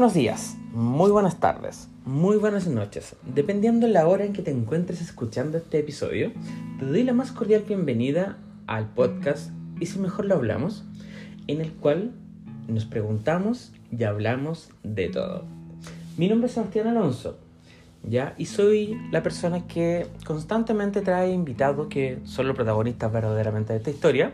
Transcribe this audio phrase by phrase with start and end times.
[0.00, 3.16] buenos días, muy buenas tardes, muy buenas noches.
[3.22, 6.32] Dependiendo de la hora en que te encuentres escuchando este episodio,
[6.78, 10.86] te doy la más cordial bienvenida al podcast Y si mejor lo hablamos,
[11.48, 12.12] en el cual
[12.66, 15.44] nos preguntamos y hablamos de todo.
[16.16, 17.36] Mi nombre es Sebastián Alonso,
[18.02, 18.34] ¿ya?
[18.38, 23.90] Y soy la persona que constantemente trae invitados que son los protagonistas verdaderamente de esta
[23.90, 24.32] historia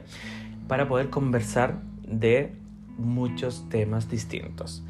[0.68, 2.52] para poder conversar de
[2.98, 4.84] muchos temas distintos.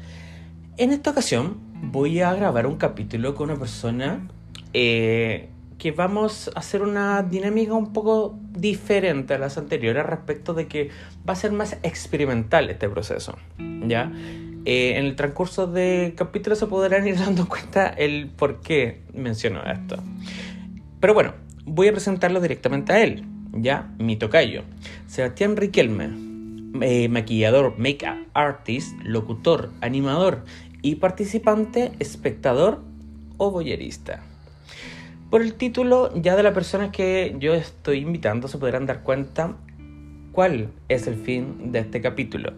[0.77, 4.27] En esta ocasión voy a grabar un capítulo con una persona
[4.73, 10.67] eh, que vamos a hacer una dinámica un poco diferente a las anteriores respecto de
[10.67, 10.91] que
[11.27, 13.35] va a ser más experimental este proceso.
[13.87, 14.11] ¿ya?
[14.65, 19.63] Eh, en el transcurso del capítulo se podrán ir dando cuenta el por qué menciono
[19.63, 19.97] esto.
[20.99, 21.33] Pero bueno,
[21.65, 24.61] voy a presentarlo directamente a él, ya, mi tocayo,
[25.07, 26.27] Sebastián Riquelme,
[26.81, 30.43] eh, maquillador, make-up artist, locutor, animador
[30.81, 32.81] y participante, espectador
[33.37, 34.21] o boyerista.
[35.29, 39.55] Por el título ya de la persona que yo estoy invitando se podrán dar cuenta
[40.31, 42.53] cuál es el fin de este capítulo.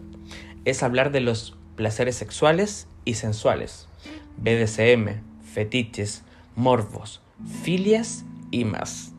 [0.64, 3.88] Es hablar de los placeres sexuales y sensuales,
[4.36, 6.22] BDSM, fetiches,
[6.54, 7.20] morbos,
[7.62, 9.12] filias y más.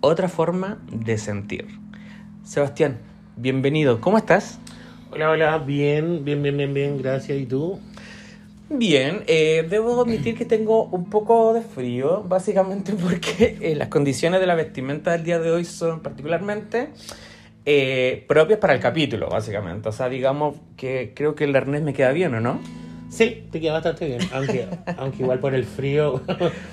[0.00, 1.68] Otra forma de sentir.
[2.42, 2.98] Sebastián,
[3.36, 4.00] bienvenido.
[4.00, 4.58] ¿Cómo estás?
[5.12, 7.38] Hola, hola, bien, bien, bien, bien, bien, gracias.
[7.38, 7.80] ¿Y tú?
[8.72, 14.40] Bien, eh, debo admitir que tengo un poco de frío, básicamente porque eh, las condiciones
[14.40, 16.90] de la vestimenta del día de hoy son particularmente
[17.66, 19.88] eh, propias para el capítulo, básicamente.
[19.88, 22.60] O sea, digamos que creo que el arnés me queda bien, ¿o no?
[23.10, 26.22] Sí, te queda bastante bien, aunque, aunque igual por el frío.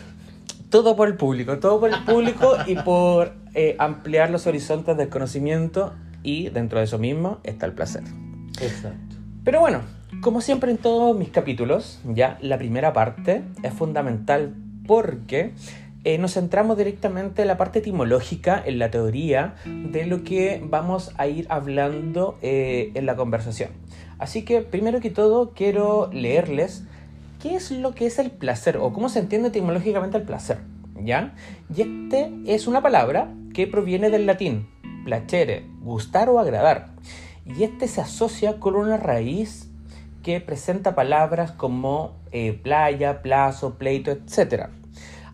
[0.69, 3.33] todo por el público, todo por el público y por
[3.79, 8.03] ampliar los horizontes del conocimiento y dentro de eso mismo está el placer.
[8.61, 9.15] Exacto.
[9.43, 9.81] Pero bueno,
[10.21, 14.55] como siempre en todos mis capítulos, ya la primera parte es fundamental
[14.87, 15.51] porque
[16.03, 21.11] eh, nos centramos directamente en la parte etimológica, en la teoría de lo que vamos
[21.17, 23.71] a ir hablando eh, en la conversación.
[24.17, 26.85] Así que primero que todo quiero leerles
[27.41, 30.59] qué es lo que es el placer o cómo se entiende etimológicamente el placer.
[30.99, 31.35] ¿Ya?
[31.75, 34.67] Y este es una palabra que proviene del latín
[35.03, 36.93] placere, gustar o agradar.
[37.45, 39.66] Y este se asocia con una raíz
[40.23, 44.67] que presenta palabras como eh, playa, plazo, pleito, etc.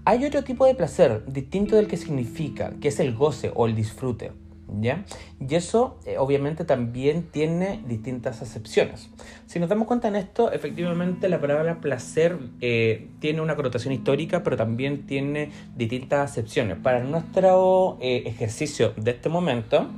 [0.06, 3.76] Hay otro tipo de placer distinto del que significa, que es el goce o el
[3.76, 4.32] disfrute.
[4.80, 5.06] ¿Ya?
[5.40, 9.10] Y eso eh, obviamente también tiene distintas acepciones.
[9.46, 14.42] Si nos damos cuenta en esto, efectivamente la palabra placer eh, tiene una connotación histórica,
[14.42, 16.78] pero también tiene distintas acepciones.
[16.78, 19.90] Para nuestro ejercicio de este momento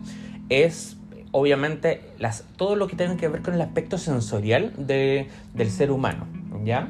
[0.50, 0.97] es
[1.38, 5.91] obviamente las, todo lo que tenga que ver con el aspecto sensorial de, del ser
[5.91, 6.25] humano.
[6.63, 6.88] ¿ya?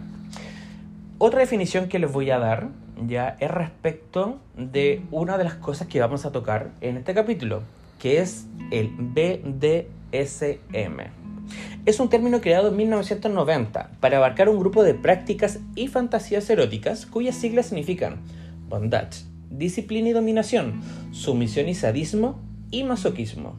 [1.17, 2.67] Otra definición que les voy a dar
[3.07, 7.63] ya es respecto de una de las cosas que vamos a tocar en este capítulo,
[7.99, 9.87] que es el BDSM.
[11.87, 17.07] Es un término creado en 1990 para abarcar un grupo de prácticas y fantasías eróticas
[17.07, 18.19] cuyas siglas significan
[18.69, 20.81] bondage, disciplina y dominación,
[21.13, 22.39] sumisión y sadismo
[22.69, 23.55] y masoquismo.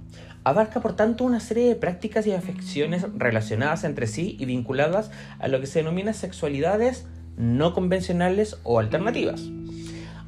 [0.47, 5.49] Abarca por tanto una serie de prácticas y afecciones relacionadas entre sí y vinculadas a
[5.49, 7.05] lo que se denomina sexualidades
[7.37, 9.43] no convencionales o alternativas.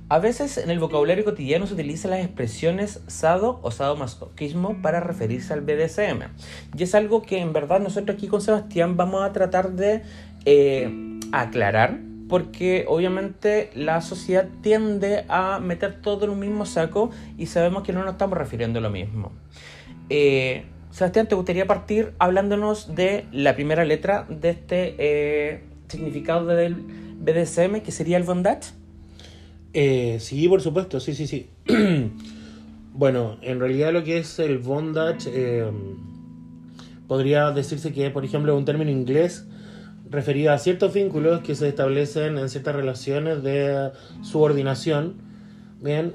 [0.09, 5.53] A veces en el vocabulario cotidiano se utilizan las expresiones sado o sadomasoquismo para referirse
[5.53, 6.25] al BDSM.
[6.77, 10.03] Y es algo que en verdad nosotros aquí con Sebastián vamos a tratar de
[10.45, 17.47] eh, aclarar porque obviamente la sociedad tiende a meter todo en un mismo saco y
[17.47, 19.31] sabemos que no nos estamos refiriendo a lo mismo.
[20.11, 26.75] Eh, Sebastián, ¿te gustaría partir hablándonos de la primera letra de este eh, significado del
[26.75, 28.73] BDSM, que sería el bondage?
[29.75, 31.51] Eh, sí, por supuesto, sí, sí, sí.
[32.95, 35.71] bueno, en realidad lo que es el bondage
[37.07, 39.47] podría decirse que, por ejemplo, un término inglés
[40.11, 43.91] referido a ciertos vínculos que se establecen en ciertas relaciones de
[44.23, 45.17] subordinación.
[45.81, 46.13] Bien,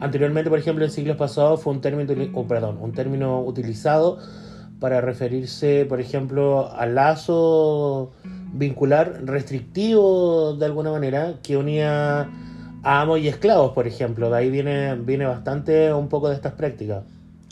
[0.00, 4.18] anteriormente, por ejemplo, en siglos pasados fue un término, oh, perdón, un término utilizado
[4.80, 8.12] para referirse, por ejemplo, al lazo
[8.52, 12.28] vincular restrictivo de alguna manera que unía
[12.82, 14.30] a amos y esclavos, por ejemplo.
[14.30, 17.04] De ahí viene, viene bastante un poco de estas prácticas.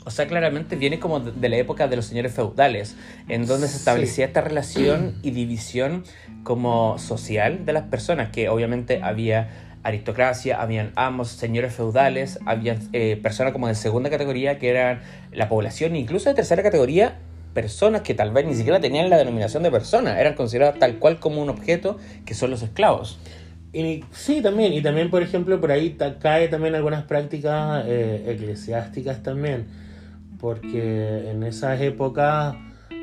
[0.05, 2.95] O sea, claramente viene como de la época de los señores feudales,
[3.27, 6.05] en donde se establecía esta relación y división
[6.43, 13.19] como social de las personas, que obviamente había aristocracia, habían amos, señores feudales, había eh,
[13.21, 15.01] personas como de segunda categoría que eran
[15.31, 17.19] la población, incluso de tercera categoría,
[17.53, 21.19] personas que tal vez ni siquiera tenían la denominación de personas, eran consideradas tal cual
[21.19, 23.19] como un objeto que son los esclavos.
[23.73, 29.23] Y, sí, también, y también, por ejemplo, por ahí cae también algunas prácticas eh, eclesiásticas
[29.23, 29.65] también,
[30.39, 32.55] porque en esas épocas,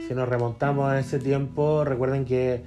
[0.06, 2.62] si nos remontamos a ese tiempo, recuerden que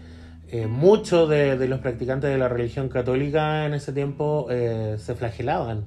[0.51, 5.15] eh, muchos de, de, los practicantes de la religión católica en ese tiempo eh, se
[5.15, 5.85] flagelaban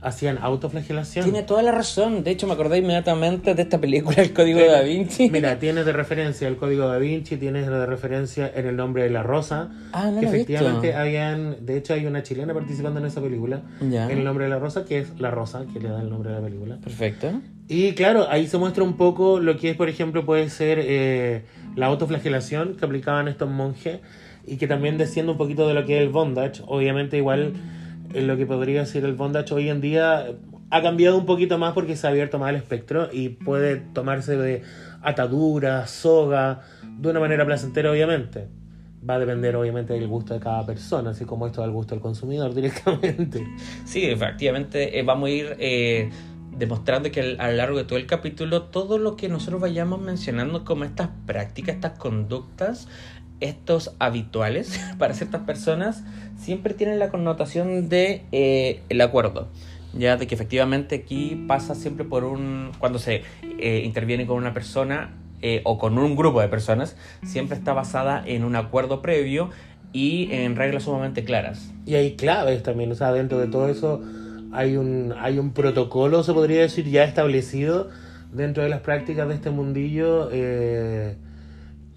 [0.00, 1.24] hacían autoflagelación.
[1.24, 2.22] Tiene toda la razón.
[2.22, 5.30] De hecho, me acordé inmediatamente de esta película, El Código de Da Vinci.
[5.30, 9.02] Mira, tienes de referencia el Código de Da Vinci, tienes de referencia en el nombre
[9.02, 9.70] de la Rosa.
[9.92, 11.66] Ah, no que efectivamente habían.
[11.66, 13.62] De hecho, hay una chilena participando en esa película.
[13.80, 16.30] En el nombre de la Rosa, que es la Rosa, que le da el nombre
[16.30, 16.76] de la película.
[16.76, 17.32] Perfecto.
[17.68, 21.44] Y claro, ahí se muestra un poco lo que es, por ejemplo, puede ser eh,
[21.76, 24.00] la autoflagelación que aplicaban estos monjes
[24.46, 26.62] y que también desciende un poquito de lo que es el bondage.
[26.66, 27.52] Obviamente, igual
[28.14, 30.28] en lo que podría ser el bondage hoy en día
[30.70, 34.36] ha cambiado un poquito más porque se ha abierto más el espectro y puede tomarse
[34.36, 34.62] de
[35.02, 36.62] atadura, soga,
[36.98, 38.48] de una manera placentera obviamente.
[39.08, 42.02] Va a depender obviamente del gusto de cada persona, así como esto del gusto del
[42.02, 43.46] consumidor directamente.
[43.84, 46.10] Sí, efectivamente, eh, vamos a ir eh,
[46.58, 50.64] demostrando que a lo largo de todo el capítulo todo lo que nosotros vayamos mencionando
[50.64, 52.88] como estas prácticas, estas conductas,
[53.40, 56.02] estos habituales para ciertas personas
[56.36, 59.48] siempre tienen la connotación de eh, el acuerdo
[59.92, 63.22] ya de que efectivamente aquí pasa siempre por un cuando se
[63.58, 68.22] eh, interviene con una persona eh, o con un grupo de personas siempre está basada
[68.26, 69.50] en un acuerdo previo
[69.92, 71.72] y en reglas sumamente claras.
[71.86, 74.02] Y hay claves también o sea dentro de todo eso
[74.52, 77.88] hay un hay un protocolo se podría decir ya establecido
[78.32, 81.16] dentro de las prácticas de este mundillo eh,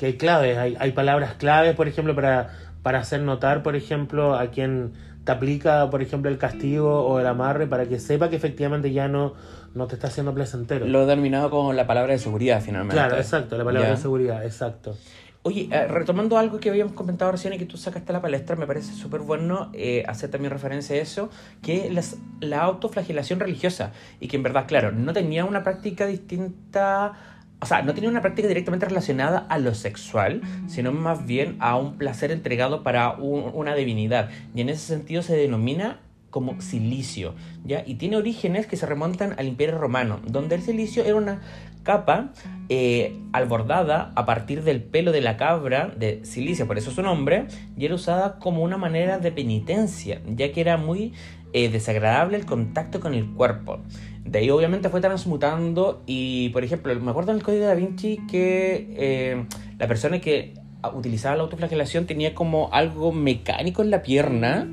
[0.02, 2.50] que hay claves, hay, hay palabras claves, por ejemplo, para,
[2.82, 4.94] para hacer notar, por ejemplo, a quien
[5.24, 9.08] te aplica, por ejemplo, el castigo o el amarre para que sepa que efectivamente ya
[9.08, 9.36] no,
[9.76, 10.88] no te está haciendo placentero.
[10.88, 12.96] Lo he denominado como la palabra de seguridad, finalmente.
[12.96, 14.98] Claro, exacto, la palabra de seguridad, exacto.
[15.44, 18.56] Oye, eh, retomando algo que habíamos comentado recién y que tú sacaste a la palestra,
[18.56, 21.32] me parece súper bueno eh, hacer también referencia a eso,
[21.64, 27.14] que las, la autoflagelación religiosa, y que en verdad, claro, no tenía una práctica distinta
[27.62, 31.76] o sea, no tenía una práctica directamente relacionada a lo sexual, sino más bien a
[31.76, 34.32] un placer entregado para una divinidad.
[34.56, 36.00] Y en ese sentido se denomina
[36.32, 37.84] como silicio, ¿ya?
[37.86, 41.42] Y tiene orígenes que se remontan al Imperio Romano, donde el silicio era una
[41.84, 42.32] capa
[42.70, 47.48] eh, albordada a partir del pelo de la cabra de silicia, por eso su nombre,
[47.78, 51.14] y era usada como una manera de penitencia, ya que era muy
[51.54, 53.80] eh, desagradable el contacto con el cuerpo.
[54.24, 57.76] De ahí obviamente fue transmutando y, por ejemplo, me acuerdo en el código de Da
[57.76, 59.46] Vinci que eh,
[59.78, 60.54] la persona que
[60.94, 64.68] utilizaba la autoflagelación tenía como algo mecánico en la pierna.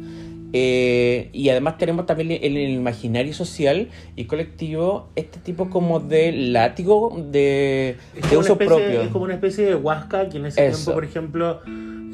[0.52, 6.32] Eh, y además tenemos también en el imaginario social y colectivo este tipo como de
[6.32, 7.96] látigo de,
[8.36, 9.02] uso propio.
[9.02, 11.60] Es como una especie de huasca que en ese tiempo, por ejemplo,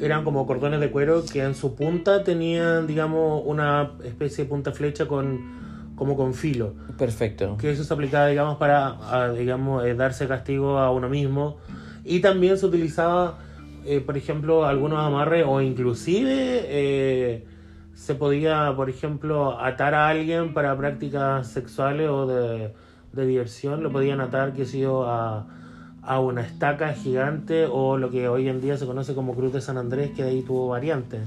[0.01, 4.71] eran como cordones de cuero que en su punta tenían, digamos, una especie de punta
[4.73, 5.63] flecha con
[5.95, 6.73] como con filo.
[6.97, 7.57] Perfecto.
[7.57, 11.57] Que eso se aplicaba, digamos, para, digamos, eh, darse castigo a uno mismo.
[12.03, 13.39] Y también se utilizaba,
[13.85, 17.45] eh, por ejemplo, algunos amarres o inclusive eh,
[17.95, 22.73] se podía, por ejemplo, atar a alguien para prácticas sexuales o de,
[23.13, 23.81] diversión.
[23.81, 25.47] Lo podían atar, que sé yo, a,
[26.01, 29.61] a una estaca gigante o lo que hoy en día se conoce como Cruz de
[29.61, 31.21] San Andrés, que de ahí tuvo variantes.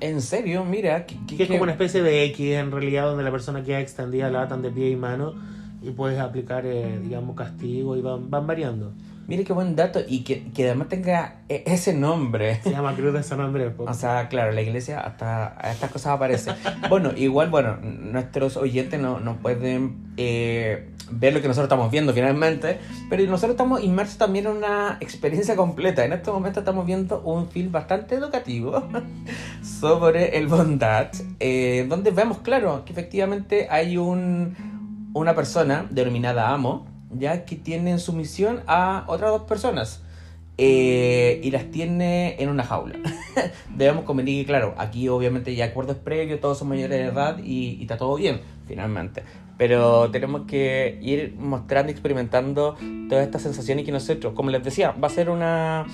[0.00, 1.06] En serio, mira.
[1.06, 4.42] Que, es como una especie de X en realidad, donde la persona queda extendida, la
[4.42, 5.34] atan de pie y mano
[5.82, 8.92] y puedes aplicar, eh, digamos, castigo y van, van variando.
[9.28, 12.60] Mire qué buen dato y que, que, además tenga e, ese nombre.
[12.62, 13.72] Se llama Cruz de San Andrés.
[13.76, 16.52] O sea, claro, la iglesia hasta a estas cosas aparece.
[16.88, 22.12] bueno, igual, bueno, nuestros oyentes no, no pueden eh, ver lo que nosotros estamos viendo
[22.12, 22.78] finalmente,
[23.10, 26.04] pero nosotros estamos inmersos también en una experiencia completa.
[26.04, 28.84] En este momento estamos viendo un film bastante educativo
[29.80, 36.86] sobre el bondage, eh, donde vemos, claro, que efectivamente hay un, una persona denominada Amo,
[37.10, 40.02] ya que tiene en sumisión a otras dos personas.
[40.58, 42.96] Eh, y las tiene en una jaula.
[43.76, 47.76] Debemos convenir que, claro, aquí obviamente ya acuerdos previos, todos son mayores de edad y,
[47.78, 49.22] y, está todo bien, finalmente.
[49.58, 52.76] Pero tenemos que ir mostrando y experimentando
[53.08, 55.86] todas estas sensaciones que nosotros, como les decía, va a ser una,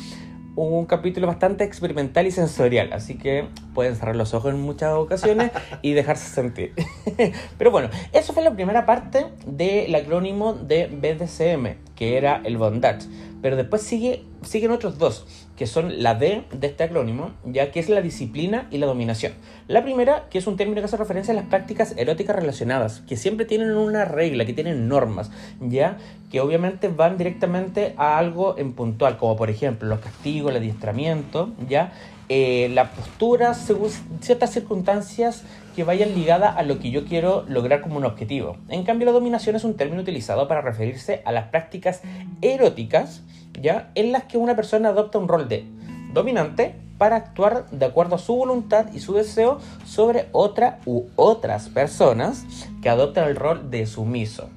[0.54, 5.50] un capítulo bastante experimental y sensorial, así que pueden cerrar los ojos en muchas ocasiones
[5.80, 6.74] y dejarse sentir.
[7.58, 13.06] Pero bueno, eso fue la primera parte del acrónimo de BDSM, que era el bondage.
[13.40, 17.78] Pero después sigue, siguen otros dos, que son la D de este acrónimo, ya que
[17.78, 19.34] es la disciplina y la dominación.
[19.68, 23.16] La primera, que es un término que hace referencia a las prácticas eróticas relacionadas, que
[23.16, 25.98] siempre tienen una regla, que tienen normas, ya
[26.32, 31.52] que obviamente van directamente a algo en puntual, como por ejemplo los castigos, el adiestramiento,
[31.68, 31.92] ya
[32.28, 33.90] eh, la postura según
[34.20, 35.44] ciertas circunstancias
[35.76, 38.56] que vayan ligadas a lo que yo quiero lograr como un objetivo.
[38.68, 42.02] En cambio, la dominación es un término utilizado para referirse a las prácticas
[42.40, 43.22] eróticas,
[43.62, 43.90] ¿ya?
[43.94, 45.64] En las que una persona adopta un rol de
[46.12, 51.68] dominante para actuar de acuerdo a su voluntad y su deseo sobre otra u otras
[51.68, 52.44] personas
[52.82, 54.50] que adoptan el rol de sumiso.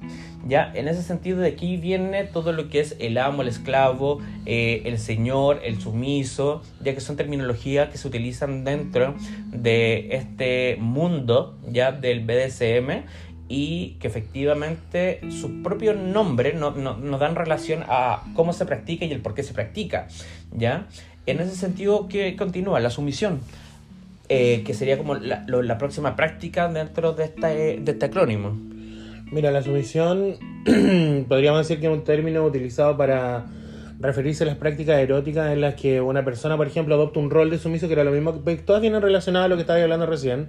[0.46, 4.20] Ya, en ese sentido de aquí viene todo lo que es el amo, el esclavo,
[4.44, 10.76] eh, el señor, el sumiso, ya que son terminologías que se utilizan dentro de este
[10.78, 13.06] mundo ya del BDSM
[13.48, 19.12] y que efectivamente su propio nombre nos no, dan relación a cómo se practica y
[19.12, 20.08] el por qué se practica.
[20.52, 20.86] ¿ya?
[21.26, 22.80] En ese sentido, que continúa?
[22.80, 23.40] La sumisión.
[24.28, 28.58] Eh, que sería como la, la, próxima práctica dentro de, esta, de este acrónimo.
[29.30, 30.34] Mira, la sumisión
[31.28, 33.46] podríamos decir que es un término utilizado para
[33.98, 37.50] referirse a las prácticas eróticas en las que una persona, por ejemplo, adopta un rol
[37.50, 40.06] de sumiso, que era lo mismo que todas vienen relacionadas a lo que estaba hablando
[40.06, 40.48] recién,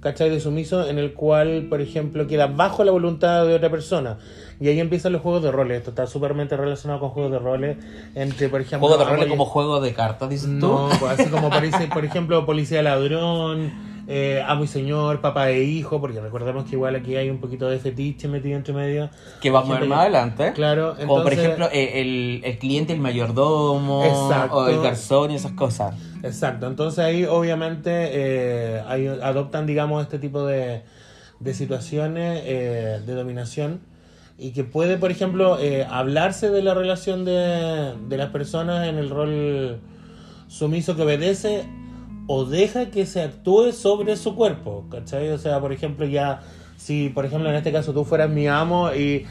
[0.00, 0.30] ¿cachai?
[0.30, 4.18] De sumiso, en el cual, por ejemplo, queda bajo la voluntad de otra persona.
[4.60, 5.78] Y ahí empiezan los juegos de roles.
[5.78, 7.76] Esto está súpermente relacionado con juegos de roles.
[8.14, 8.88] Entre, por ejemplo.
[8.88, 10.96] ¿Juegos de roles como juego de cartas, dices no, tú?
[11.00, 13.87] Pues así como parece, por ejemplo, Policía Ladrón.
[14.10, 17.68] Eh, amo y señor, papá e hijo, porque recordemos que igual aquí hay un poquito
[17.68, 19.10] de fetiche metido entre medio.
[19.42, 20.52] Que vamos a ver más adelante.
[20.54, 25.32] Claro, entonces, Como por ejemplo eh, el, el, cliente, el mayordomo, exacto, o el garzón
[25.32, 25.94] y esas cosas.
[26.22, 30.84] Exacto, entonces ahí obviamente eh, hay, adoptan, digamos, este tipo de,
[31.38, 33.80] de situaciones eh, de dominación
[34.38, 38.96] y que puede, por ejemplo, eh, hablarse de la relación de, de las personas en
[38.96, 39.80] el rol
[40.46, 41.66] sumiso que obedece
[42.28, 45.30] o deja que se actúe sobre su cuerpo, ¿cachai?
[45.30, 46.42] O sea, por ejemplo, ya,
[46.76, 49.26] si por ejemplo en este caso tú fueras mi amo y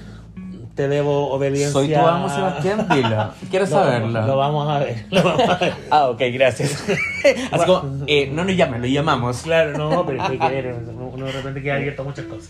[0.73, 1.71] te debo obediencia.
[1.71, 3.33] Soy tu amo, Sebastián, dilo.
[3.51, 4.25] Quiero saberlo.
[4.25, 5.05] Lo, vamos a ver.
[5.11, 5.73] Lo vamos a ver.
[5.91, 6.83] ah, ok, gracias.
[7.51, 9.41] Así como, eh, no nos llamen, lo llamamos.
[9.43, 10.75] Claro, no, pero hay que querer.
[10.75, 12.49] Uno de repente queda abierto a muchas cosas.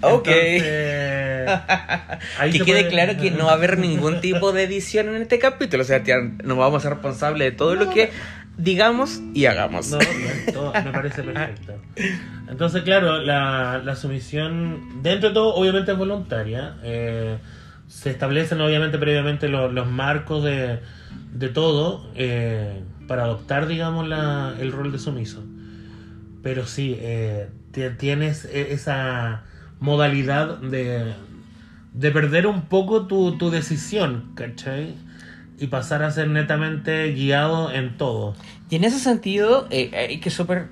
[0.00, 0.24] Ok.
[0.24, 1.48] que
[2.52, 2.88] quede puede...
[2.88, 5.82] claro que no va a haber ningún tipo de edición en este capítulo.
[5.82, 6.02] O sea,
[6.44, 8.10] nos vamos a ser responsables de todo no, lo que
[8.58, 9.92] digamos y hagamos.
[9.92, 11.74] Me parece perfecto.
[12.48, 16.76] Entonces, claro, la, la, sumisión, dentro de todo, obviamente es voluntaria.
[16.82, 17.38] Eh,
[17.86, 20.80] se establecen, obviamente, previamente los, los marcos de,
[21.32, 25.42] de todo eh, para adoptar, digamos, la, el rol de sumiso.
[26.42, 27.48] Pero sí, eh,
[27.98, 29.44] tienes e, esa
[29.80, 31.14] modalidad de,
[31.94, 34.94] de perder un poco tu, tu decisión, ¿cachai?
[35.58, 38.34] Y pasar a ser netamente guiado en todo.
[38.70, 40.68] Y en ese sentido, eh, hay que super,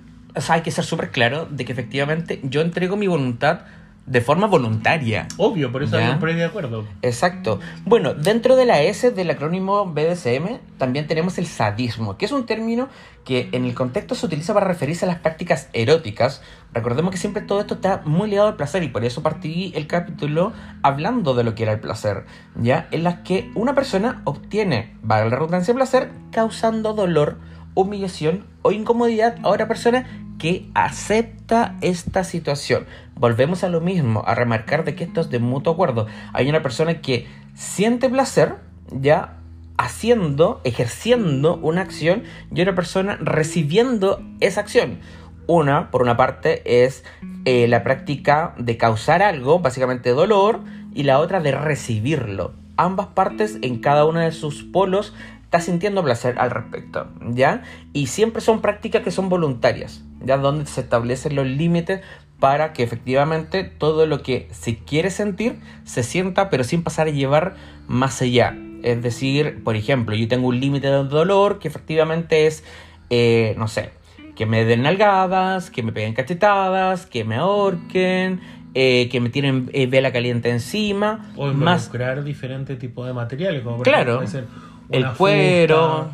[0.49, 3.63] hay que ser súper claro de que efectivamente yo entrego mi voluntad
[4.07, 5.27] de forma voluntaria.
[5.37, 6.85] Obvio, por eso siempre de acuerdo.
[7.03, 7.59] Exacto.
[7.85, 12.47] Bueno, dentro de la S del acrónimo BDSM también tenemos el sadismo, que es un
[12.47, 12.89] término
[13.25, 16.41] que en el contexto se utiliza para referirse a las prácticas eróticas.
[16.73, 19.89] Recordemos que siempre todo esto está muy ligado al placer y por eso partí el
[19.89, 22.87] capítulo hablando de lo que era el placer, ¿ya?
[22.93, 27.39] En las que una persona obtiene, valga la redundancia, placer causando dolor,
[27.75, 30.07] humillación o incomodidad a otra persona
[30.39, 32.87] que acepta esta situación.
[33.17, 36.07] Volvemos a lo mismo, a remarcar de que esto es de mutuo acuerdo.
[36.35, 38.57] Hay una persona que siente placer,
[38.91, 39.39] ya
[39.79, 45.01] haciendo, ejerciendo una acción, y una persona recibiendo esa acción.
[45.47, 47.05] Una, por una parte, es
[47.47, 50.61] eh, la práctica de causar algo, básicamente dolor,
[50.93, 52.53] y la otra de recibirlo.
[52.77, 57.63] Ambas partes, en cada uno de sus polos, está sintiendo placer al respecto, ¿ya?
[57.93, 60.37] Y siempre son prácticas que son voluntarias, ¿ya?
[60.37, 62.03] Donde se establecen los límites
[62.41, 67.11] para que efectivamente todo lo que se quiere sentir se sienta, pero sin pasar a
[67.11, 67.57] llevar
[67.89, 68.57] más allá.
[68.83, 72.63] Es decir, por ejemplo, yo tengo un límite de dolor que efectivamente es,
[73.11, 73.91] eh, no sé,
[74.35, 78.41] que me den nalgadas, que me peguen cachetadas, que me ahorquen,
[78.75, 81.33] eh, que me tienen eh, vela caliente encima.
[81.37, 81.91] O más...
[82.25, 84.51] diferentes tipos de materiales, como por claro, ejemplo,
[84.91, 86.11] el cuero,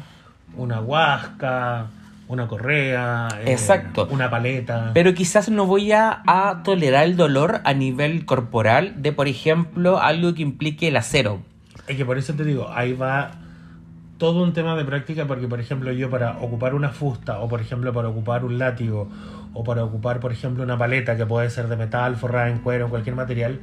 [0.57, 1.88] una huasca,
[2.33, 4.09] una correa, Exacto.
[4.11, 4.91] una paleta.
[4.95, 10.01] Pero quizás no voy a, a, tolerar el dolor a nivel corporal de, por ejemplo,
[10.01, 11.41] algo que implique el acero.
[11.87, 13.33] Es que por eso te digo, ahí va
[14.23, 17.61] todo un tema de práctica, porque, por ejemplo, yo para ocupar una fusta, o por
[17.61, 19.09] ejemplo, para ocupar un látigo,
[19.53, 22.85] o para ocupar, por ejemplo, una paleta que puede ser de metal, forrada en cuero,
[22.85, 23.61] en cualquier material,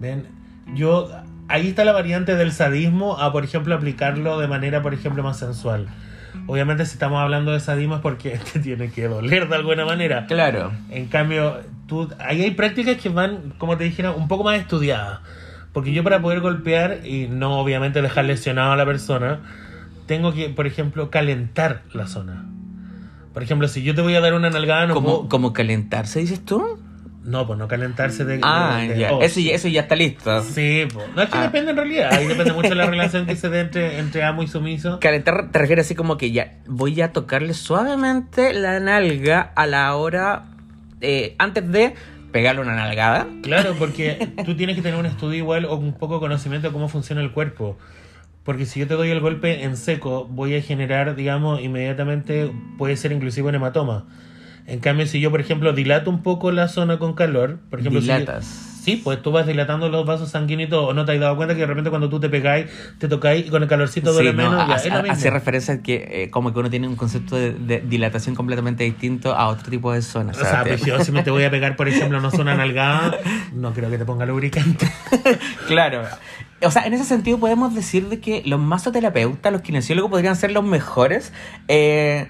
[0.00, 0.26] ven,
[0.74, 1.08] yo
[1.48, 5.38] ahí está la variante del sadismo a, por ejemplo, aplicarlo de manera, por ejemplo, más
[5.38, 5.86] sensual.
[6.46, 10.26] Obviamente si estamos hablando de sadismo es porque te tiene que doler de alguna manera.
[10.26, 10.72] Claro.
[10.90, 15.20] En cambio, tú, ahí hay prácticas que van, como te dijera, un poco más estudiadas.
[15.72, 19.40] Porque yo para poder golpear y no obviamente dejar lesionado a la persona,
[20.06, 22.44] tengo que, por ejemplo, calentar la zona.
[23.32, 26.20] Por ejemplo, si yo te voy a dar una nalgada, no ¿Cómo, puedo- ¿Cómo calentarse,
[26.20, 26.78] dices tú?
[27.24, 28.40] No, pues no calentarse de...
[28.42, 29.12] Ah, de- de- ya.
[29.12, 30.42] oh, Eso, ya- eso ya está listo.
[30.42, 31.06] Sí, pues.
[31.14, 31.42] No es que Ah.
[31.42, 32.12] depende en realidad.
[32.12, 34.98] Ahí depende mucho de la relación que se dé entre, entre amo y sumiso.
[35.00, 39.94] Calentar te refieres así como que ya voy a tocarle suavemente la nalga a la
[39.94, 40.46] hora
[41.00, 41.94] eh, antes de
[42.32, 43.26] pegarle una nalgada.
[43.42, 46.72] Claro, porque tú tienes que tener un estudio igual o un poco de conocimiento de
[46.72, 47.78] cómo funciona el cuerpo.
[48.42, 52.96] Porque si yo te doy el golpe en seco, voy a generar, digamos, inmediatamente, puede
[52.96, 54.06] ser inclusive un hematoma.
[54.66, 58.00] En cambio, si yo, por ejemplo, dilato un poco la zona con calor, por ejemplo,
[58.00, 58.44] si- Dilatas.
[58.84, 61.36] sí, pues tú vas dilatando los vasos sanguíneos y todo, o no te has dado
[61.36, 62.66] cuenta que de repente cuando tú te pegáis,
[62.98, 64.70] te tocáis y con el calorcito duele Sí, no, menos,
[65.10, 68.84] hace, referencia a que eh, como que uno tiene un concepto de, de dilatación completamente
[68.84, 70.36] distinto a otro tipo de zonas.
[70.38, 73.18] O sea, pues yo si me te voy a pegar, por ejemplo, no zona nalgada,
[73.52, 74.86] no creo que te ponga lubricante.
[75.66, 76.02] Claro.
[76.64, 80.52] O sea, en ese sentido podemos decir de que los masoterapeutas, los kinesiólogos podrían ser
[80.52, 81.32] los mejores
[81.66, 82.28] eh,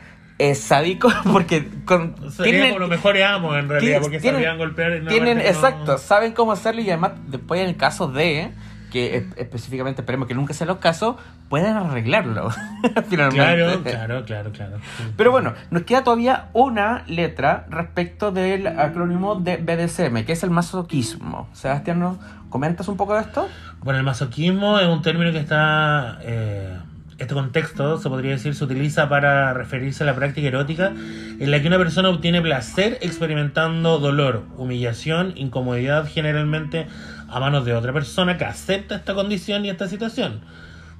[0.51, 5.03] eh, sádicos porque con, Sería como los mejores amos, en realidad, porque tienen- sabían golpear.
[5.03, 8.51] y tienen, no- exacto, saben cómo hacerlo y además después en el caso de,
[8.91, 11.17] que es- específicamente esperemos que nunca sean los casos,
[11.49, 12.51] pueden arreglarlo
[13.09, 13.91] finalmente.
[13.91, 14.77] Claro, claro, claro, claro.
[15.17, 20.51] Pero bueno, nos queda todavía una letra respecto del acrónimo de BDSM, que es el
[20.51, 21.49] masoquismo.
[21.53, 22.17] Sebastián, ¿nos
[22.49, 23.49] comentas un poco de esto?
[23.83, 26.19] Bueno, el masoquismo es un término que está.
[26.23, 26.77] eh,
[27.23, 30.93] este contexto, se podría decir, se utiliza para referirse a la práctica erótica
[31.39, 36.87] en la que una persona obtiene placer experimentando dolor, humillación, incomodidad generalmente
[37.29, 40.41] a manos de otra persona que acepta esta condición y esta situación.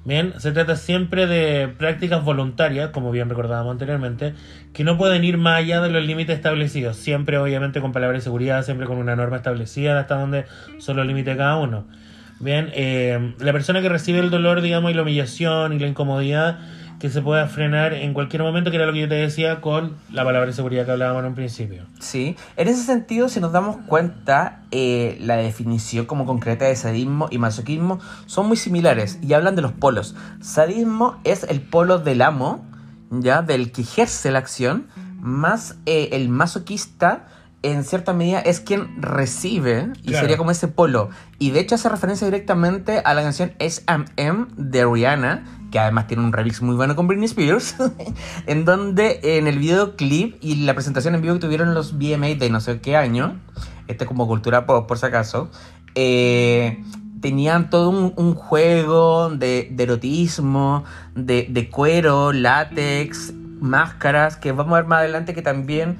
[0.05, 4.33] Bien, se trata siempre de prácticas voluntarias, como bien recordábamos anteriormente,
[4.73, 8.23] que no pueden ir más allá de los límites establecidos, siempre obviamente con palabras de
[8.23, 10.45] seguridad, siempre con una norma establecida hasta donde
[10.79, 11.85] son los límites de cada uno.
[12.39, 16.59] Bien, eh, la persona que recibe el dolor, digamos, y la humillación y la incomodidad,
[17.03, 19.97] que se pueda frenar en cualquier momento, que era lo que yo te decía con
[20.09, 21.83] la palabra de seguridad que hablábamos en un principio.
[21.99, 27.27] Sí, en ese sentido, si nos damos cuenta, eh, la definición como concreta de sadismo
[27.29, 30.15] y masoquismo son muy similares y hablan de los polos.
[30.39, 32.65] Sadismo es el polo del amo,
[33.11, 34.87] ya, del que ejerce la acción,
[35.19, 37.27] más eh, el masoquista,
[37.63, 40.19] en cierta medida, es quien recibe y Claro.
[40.21, 41.09] sería como ese polo.
[41.39, 44.45] Y de hecho hace referencia directamente a la canción S.M.M.
[44.57, 47.75] de Rihanna, que además tiene un remix muy bueno con Britney Spears,
[48.47, 52.49] en donde en el videoclip y la presentación en vivo que tuvieron los VMA de
[52.51, 53.39] no sé qué año,
[53.87, 55.49] este como cultura pop por si acaso,
[55.95, 56.83] eh,
[57.21, 60.83] tenían todo un, un juego de, de erotismo,
[61.15, 65.97] de, de cuero, látex, máscaras, que vamos a ver más adelante que también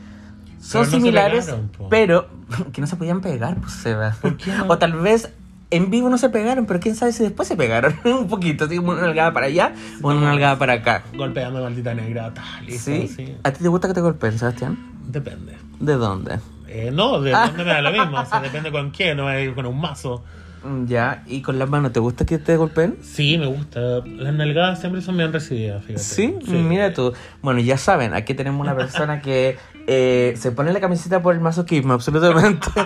[0.63, 2.28] son no similares, pegaron, pero
[2.73, 4.15] que no se podían pegar, pues Seba.
[4.21, 4.65] ¿Por qué no?
[4.67, 5.34] O tal vez
[5.71, 8.78] en vivo no se pegaron, pero quién sabe si después se pegaron un poquito, así
[8.78, 11.04] como una nalgada para allá o una nalgada para acá.
[11.15, 13.08] Golpeame, maldita negra, tal, listo, ¿Sí?
[13.08, 13.36] sí.
[13.43, 14.78] ¿A ti te gusta que te golpeen, Sebastián?
[15.08, 15.58] Depende.
[15.80, 16.39] ¿De dónde?
[16.67, 19.65] Eh, no, de dónde me da lo mismo, o sea, depende con qué, no con
[19.65, 20.23] un mazo.
[20.63, 22.97] Mm, Ya, ¿y con las manos te gusta que te golpeen?
[23.02, 23.80] Sí, me gusta.
[24.06, 26.04] Las nalgadas siempre son bien recibidas, fíjate.
[26.04, 26.36] ¿Sí?
[26.47, 27.13] mira tú.
[27.41, 31.41] Bueno, ya saben, aquí tenemos una persona que eh, se pone la camiseta por el
[31.41, 32.67] masoquismo, absolutamente.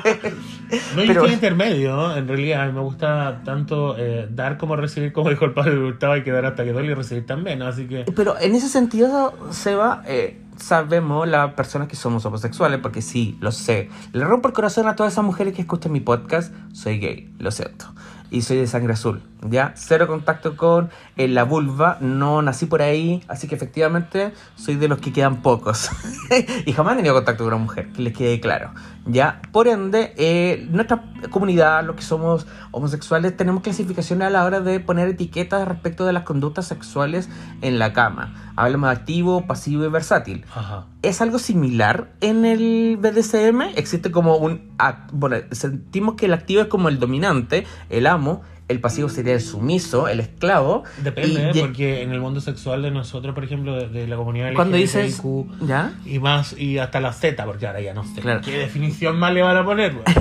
[0.96, 2.64] No hay un intermedio, en realidad.
[2.64, 6.24] A mí me gusta tanto eh, dar como recibir, como dijo el padre Gustavo, hay
[6.24, 8.04] que dar hasta que duele y recibir también, así que...
[8.14, 13.54] Pero en ese sentido, Seba, eh, sabemos las personas que somos homosexuales, porque sí, lo
[13.54, 13.90] sé.
[14.12, 16.54] Le rompo el corazón a todas esas mujeres que escuchan mi podcast.
[16.74, 17.86] Soy gay, lo siento.
[18.30, 19.74] Y soy de sangre azul, ¿ya?
[19.76, 24.88] Cero contacto con eh, la vulva, no nací por ahí, así que efectivamente soy de
[24.88, 25.90] los que quedan pocos.
[26.66, 28.72] y jamás he tenido contacto con una mujer, que les quede claro,
[29.06, 29.42] ¿ya?
[29.52, 34.80] Por ende, eh, nuestra comunidad, los que somos homosexuales, tenemos clasificaciones a la hora de
[34.80, 37.30] poner etiquetas respecto de las conductas sexuales
[37.62, 38.47] en la cama.
[38.58, 40.44] Hablamos de activo, pasivo y versátil.
[40.54, 40.88] Ajá.
[41.04, 43.62] ¿Es algo similar en el BDSM?
[43.76, 44.72] Existe como un...
[45.14, 49.42] Bueno, sentimos que el activo es como el dominante, el amo, el pasivo sería el
[49.42, 50.84] sumiso, el esclavo.
[51.04, 54.54] Depende, y- porque en el mundo sexual de nosotros, por ejemplo, de, de la comunidad
[54.54, 55.22] Cuando dices...
[55.62, 55.94] ¿Ya?
[56.06, 58.42] y más, y hasta la Z, porque ahora ya no sé Claro.
[58.44, 59.94] qué definición más le van a poner.
[59.94, 60.04] güey.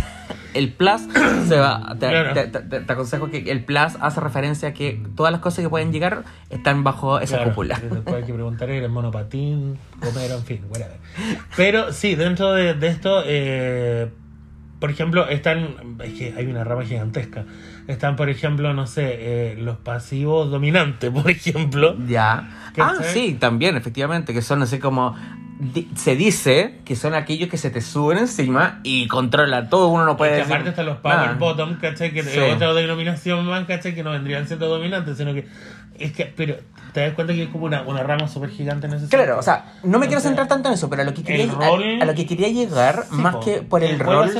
[0.54, 1.02] El plus
[1.48, 2.32] se va, te, Claro.
[2.32, 5.68] te- te- te aconsejo que el plus hace referencia a que todas las cosas que
[5.68, 7.78] pueden llegar están bajo esa Claro, cúpula.
[7.78, 10.96] Después hay que preguntar, ¿eres monopatín, gomero, en fin, whatever.
[11.58, 14.08] Pero sí, dentro de, de esto, eh,
[14.80, 17.44] por ejemplo, están, es que hay una rama gigantesca.
[17.88, 19.04] Están, por ejemplo, no sé,
[19.52, 21.96] eh, los pasivos dominantes, por ejemplo.
[22.06, 22.70] Ya.
[22.74, 23.04] ¿Qué Ah, tal?
[23.04, 25.14] sí, también, efectivamente, que son así como...
[25.60, 30.04] di- Se dice que son aquellos que se te suben encima y controlan todo, uno
[30.04, 31.32] no puede que decir aparte están los power nada.
[31.38, 32.12] bottom, ¿cachai?
[32.12, 32.38] Que Sí.
[32.38, 33.94] es otra denominación más, ¿cachai?
[33.94, 35.46] Que no vendrían siendo dominantes, sino que.
[35.98, 36.56] Es que, pero
[36.92, 39.42] te das cuenta que es como una, una rama súper gigante en ese Claro, o
[39.42, 42.00] sea, no me quiero Entonces, centrar tanto en eso, pero a lo que quería, rol-
[42.00, 43.40] a, a lo que quería llegar, Sí, más po.
[43.40, 44.30] que por el El rol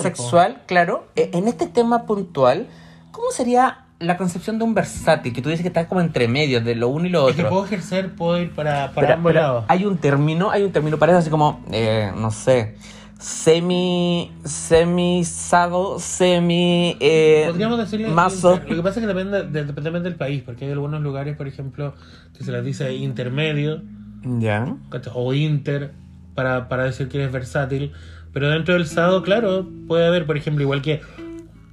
[0.00, 2.68] sexual, claro, eh, en este tema puntual,
[3.12, 5.32] ¿cómo sería la concepción de un versátil?
[5.32, 7.42] Que tú dices que está como entre medios de lo uno y lo Es que
[7.42, 7.50] otro.
[7.50, 9.64] puedo ejercer, puedo ir para, para Pero- ambos pero lados.
[9.68, 12.76] hay un término, hay un término para eso, así como, eh, no sé,
[13.18, 18.54] semi, semi sado, semi, eh, Podríamos decirle mazo.
[18.54, 21.36] inter- Lo que pasa es que depende, de- depende del país, porque hay algunos lugares,
[21.36, 21.94] por ejemplo,
[22.36, 23.82] que se les dice intermedio
[24.24, 24.74] Ya.
[25.14, 25.92] o inter
[26.34, 27.92] para, para decir que eres versátil.
[28.32, 31.00] Pero dentro del sado, claro, puede haber, por ejemplo, igual que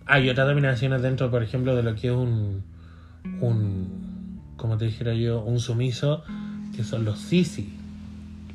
[0.08, 2.64] hay otras dominaciones dentro, por ejemplo, de lo que es un,
[3.42, 6.24] un como te dijera yo, un sumiso,
[6.76, 7.74] que son los sisi.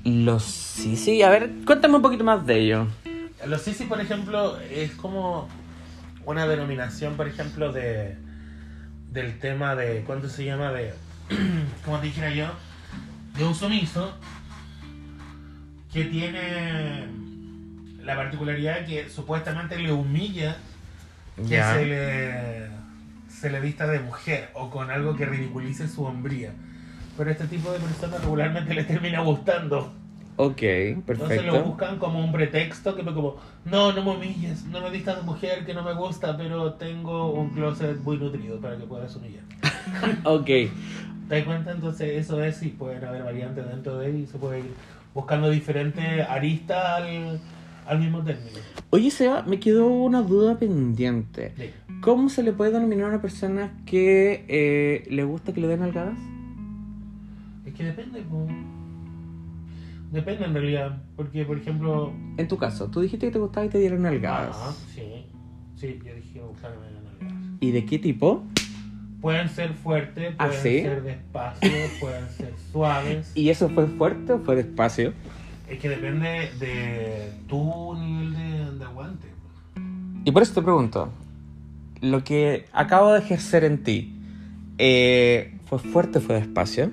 [0.04, 2.86] Los sí, a ver, cuéntame un poquito más de ello.
[3.46, 5.48] Los sisi, por ejemplo, es como
[6.24, 8.16] una denominación, por ejemplo, de
[9.12, 10.72] del tema de, ¿cuánto se llama?
[10.72, 10.94] De,
[11.84, 12.46] como te dijera yo,
[13.36, 14.12] de un sumiso
[15.92, 17.08] que tiene
[18.02, 20.56] la particularidad que supuestamente le humilla
[21.36, 21.74] que Ya.
[21.74, 22.68] se le,
[23.28, 26.52] se le vista de mujer o con algo que ridiculice su hombría.
[27.16, 29.92] Pero a este tipo de personas regularmente les termina gustando.
[30.36, 31.04] Ok, Entonces
[31.44, 31.62] lo perfecto.
[31.64, 35.22] buscan como un pretexto que me como, no, no me humilles, no me vistas de
[35.22, 39.42] mujer que no me gusta, pero tengo un closet muy nutrido para que puedas humillar.
[40.24, 40.46] Ok.
[40.46, 40.70] ¿Te
[41.36, 41.72] das cuenta?
[41.72, 44.74] Entonces eso es y pueden haber variantes dentro de él y se puede ir
[45.14, 47.38] buscando diferentes aristas al,
[47.86, 48.58] al mismo término.
[48.90, 51.52] Oye, Seba, me quedó una duda pendiente.
[51.56, 51.70] Sí.
[52.02, 55.82] ¿Cómo se le puede denominar a una persona que eh, le gusta que le den
[55.82, 56.18] algadas?
[57.64, 58.46] Es que depende, po.
[60.10, 62.12] Depende en realidad, porque por ejemplo...
[62.36, 64.56] En tu caso, tú dijiste que te gustaba que te dieran algadas.
[64.58, 65.24] Ah, sí,
[65.76, 67.34] sí, yo dije que me gustaba que me dieran algadas.
[67.60, 68.44] ¿Y de qué tipo?
[69.22, 70.82] Pueden ser fuertes, ¿Ah, pueden sí?
[70.82, 73.32] ser despacio, pueden ser suaves.
[73.36, 75.12] ¿Y eso fue fuerte o fue despacio?
[75.72, 79.26] Es que depende de tu nivel de, de aguante.
[80.22, 81.10] Y por eso te pregunto,
[82.02, 84.14] lo que acabo de ejercer en ti,
[84.76, 86.90] eh, ¿fue fuerte o fue despacio?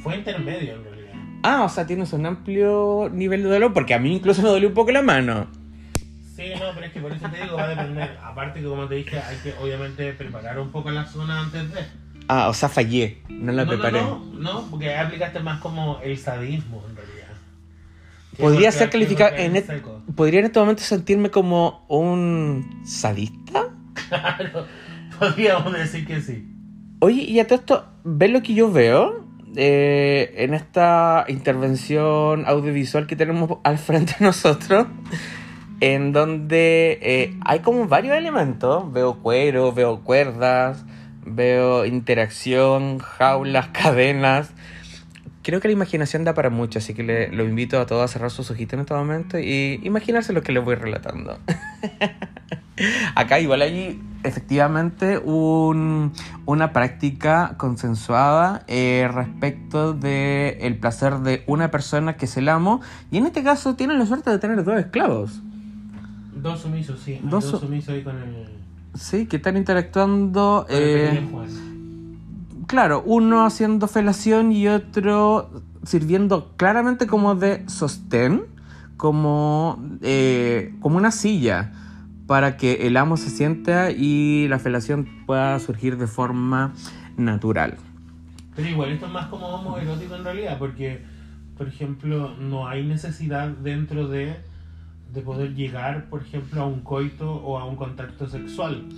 [0.00, 1.14] Fue intermedio en realidad.
[1.42, 4.68] Ah, o sea, tienes un amplio nivel de dolor, porque a mí incluso me dolió
[4.68, 5.48] un poco la mano.
[6.36, 8.16] Sí, no, pero es que por eso te digo, va a depender.
[8.22, 11.80] Aparte que como te dije, hay que obviamente preparar un poco la zona antes de.
[12.28, 14.00] Ah, o sea, fallé, no la no, preparé.
[14.02, 17.17] No, no, no, porque aplicaste más como el sadismo en realidad.
[18.38, 19.82] Podría ser calificado en et-.
[20.14, 23.68] ¿Podría en este momento sentirme como un sadista?
[24.08, 24.64] Claro,
[25.18, 26.48] podríamos decir que sí.
[27.00, 29.28] Oye, y a todo esto, ¿ves lo que yo veo?
[29.56, 34.86] eh, en esta intervención audiovisual que tenemos al frente de nosotros,
[35.80, 38.92] en donde eh, hay como varios elementos.
[38.92, 40.84] Veo cuero, veo cuerdas,
[41.24, 44.50] veo interacción, jaulas, cadenas.
[45.48, 48.08] Creo que la imaginación da para mucho, así que le, lo invito a todos a
[48.12, 51.38] cerrar sus ojitos en este momento y imaginarse lo que les voy relatando.
[53.14, 56.12] Acá igual hay efectivamente un-
[56.44, 62.82] una práctica consensuada eh, respecto del el placer de una persona que es el amo
[63.10, 65.40] y en este caso tienen la suerte de tener dos esclavos.
[66.34, 67.18] Dos sumisos, sí.
[67.22, 68.48] Dos Dos, su- sumisos ahí con el,
[68.94, 70.66] Sí, que están interactuando.
[70.68, 71.67] con el eh, pequeño Juan.
[72.68, 75.50] Claro, uno haciendo felación y otro
[75.82, 78.44] sirviendo claramente como de sostén,
[78.96, 81.72] como, eh, como una silla,
[82.28, 86.74] para que el amo se sienta y la felación pueda surgir de forma
[87.16, 87.78] natural.
[88.54, 91.02] Pero igual esto es más como homoerótico en realidad, porque,
[91.56, 94.36] por ejemplo, no hay necesidad dentro de,
[95.12, 98.88] de poder llegar, por ejemplo, a un coito o a un contacto sexual.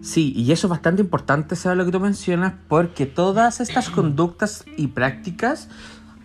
[0.00, 2.54] Sí, y eso es bastante importante, ¿sabes lo que tú mencionas?
[2.68, 5.68] Porque todas estas conductas y prácticas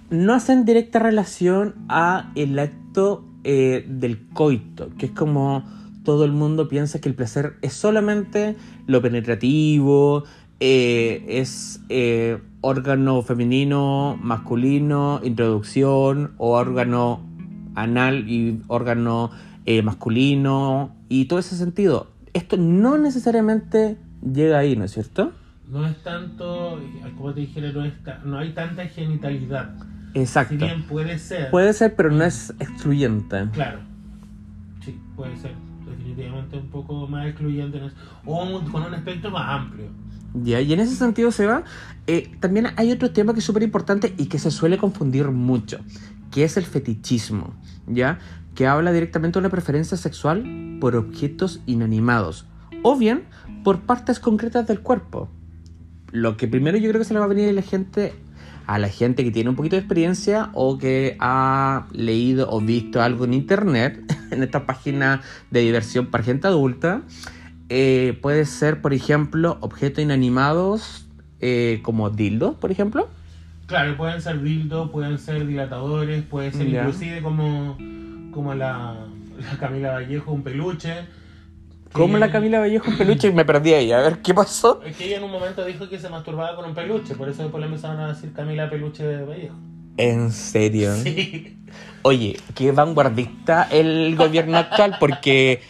[0.10, 5.63] no hacen directa relación a el acto eh, del coito, que es como
[6.03, 8.55] todo el mundo piensa que el placer es solamente
[8.88, 10.23] lo penetrativo,
[10.60, 17.24] eh, es eh, órgano femenino, masculino, introducción, o órgano
[17.75, 19.31] anal y órgano
[19.65, 22.11] eh, masculino, y todo ese sentido.
[22.33, 23.97] Esto no necesariamente
[24.33, 25.31] llega ahí, ¿no es cierto?
[25.69, 26.79] No es tanto,
[27.17, 29.73] como te dijera, no, es no hay tanta genitalidad.
[30.13, 30.55] Si Exacto.
[30.55, 33.47] bien puede ser, Puede ser, pero no es excluyente.
[33.53, 33.79] claro,
[34.83, 35.53] sí, puede ser.
[35.85, 37.79] definitivamente un poco más excluyente
[38.25, 39.85] o con un espectro más amplio.
[40.43, 41.63] Ya, y en ese sentido, Seba,
[42.07, 45.79] eh, también hay otro tema que es súper importante y que se suele confundir mucho,
[46.31, 47.53] que es el fetichismo,
[47.88, 48.19] ¿ya?
[48.53, 52.45] Que habla directamente de una preferencia sexual por objetos inanimados,
[52.83, 53.23] o bien
[53.63, 55.29] por partes concretas del cuerpo.
[56.11, 58.13] Lo que primero yo creo que se le va a venir a la gente,
[58.67, 63.01] a la gente que tiene un poquito de experiencia o que ha leído o visto
[63.01, 63.99] algo en internet,
[64.31, 67.01] en esta página de diversión para gente adulta,
[67.69, 71.07] eh, puede ser, por ejemplo, objetos inanimados
[71.39, 73.09] eh, como dildos, por ejemplo.
[73.67, 77.78] Claro, pueden ser dildos, pueden ser dilatadores, puede ser inclusive como,
[78.32, 78.95] como la,
[79.39, 80.93] la Camila Vallejo, un peluche.
[82.13, 83.91] Que- la Camila Vallejo en peluche y me perdí ahí.
[83.91, 84.82] A ver, ¿qué pasó?
[84.86, 87.41] Es que ella en un momento dijo que se masturbaba con un peluche, por eso
[87.43, 89.56] después le empezaron a decir Camila Peluche de Vallejo.
[89.97, 90.95] ¿En serio?
[90.97, 91.51] Sí.
[92.03, 95.62] Oye, qué vanguardista el gobierno actual, porque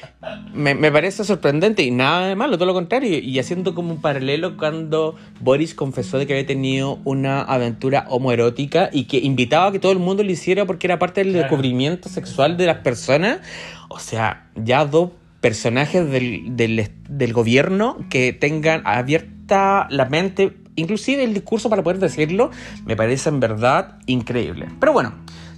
[0.53, 3.19] me, me parece sorprendente y nada de malo, todo lo contrario.
[3.19, 8.89] Y haciendo como un paralelo cuando Boris confesó de que había tenido una aventura homoerótica
[8.91, 11.43] y que invitaba a que todo el mundo lo hiciera porque era parte del Claro.
[11.47, 13.39] descubrimiento sexual de las personas.
[13.87, 21.23] O sea, ya dos personajes del, del, del gobierno que tengan abierta la mente, inclusive
[21.23, 22.51] el discurso para poder decirlo,
[22.85, 24.67] me parece en verdad increíble.
[24.79, 25.13] Pero bueno,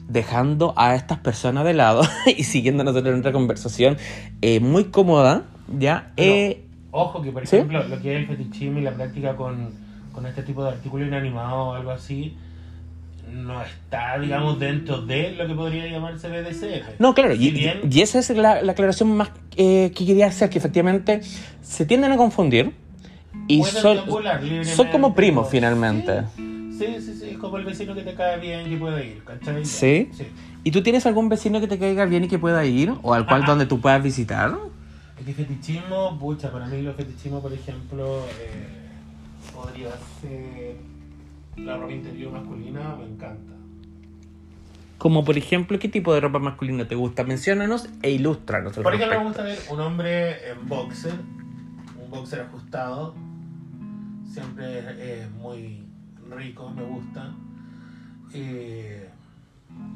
[0.08, 2.02] dejando a estas personas de lado
[2.38, 3.98] y siguiendo nosotros en nuestra conversación
[4.42, 5.44] eh, muy cómoda,
[5.78, 6.12] ¿ya?
[6.16, 7.58] Pero- Eh, Ojo que, por ¿Sí?
[7.58, 9.70] ejemplo, lo que es el fetichismo y la práctica con,
[10.14, 12.36] con este tipo de artículo inanimado o algo así,
[13.32, 16.96] no está, digamos, dentro de lo que podría llamarse BDSM.
[17.00, 20.28] no, claro, Si y, bien- y esa es la, la aclaración más eh, que quería
[20.28, 21.22] hacer, que efectivamente
[21.62, 22.72] se tienden a confundir
[23.48, 24.00] y son,
[24.64, 26.24] son como primos finalmente.
[26.78, 29.66] Sí, sí, sí, es como el vecino que te cae bien que puede ir, ¿cachai?
[29.66, 30.10] ¿Sí?
[30.12, 30.28] Sí.
[30.64, 32.94] ¿Y tú tienes algún vecino que te caiga bien y que pueda ir?
[33.02, 34.56] ¿O al cual donde tú puedas visitar?
[35.26, 38.68] Que fetichismo, pucha, para mí los fetichismo, por ejemplo, eh,
[39.54, 39.90] podría
[40.22, 40.76] ser
[41.58, 43.54] la ropa interior masculina, me encanta.
[44.98, 47.24] Como por ejemplo, ¿qué tipo de ropa masculina te gusta?
[47.24, 48.74] Menciónanos e ilústranos.
[48.78, 51.14] Por ejemplo, me gusta ver un hombre en boxer,
[52.04, 53.16] un boxer ajustado,
[54.42, 54.86] siempre es,
[55.24, 55.84] es muy
[56.30, 57.32] rico, me gusta.
[58.34, 59.10] Eh,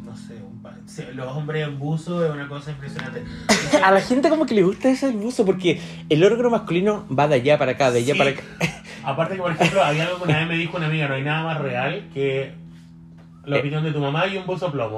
[0.03, 0.75] no sé, un pa-
[1.13, 3.23] los hombres en buzo es una cosa impresionante.
[3.83, 7.27] A la gente como que le gusta ese el buzo porque el órgano masculino va
[7.27, 8.17] de allá para acá, de allá Sí.
[8.19, 8.41] para acá.
[9.03, 11.23] Aparte que, por ejemplo, había algo que una vez me dijo una amiga, no hay
[11.23, 12.53] nada más real que
[13.45, 14.97] la opinión de tu mamá y un buzo plomo.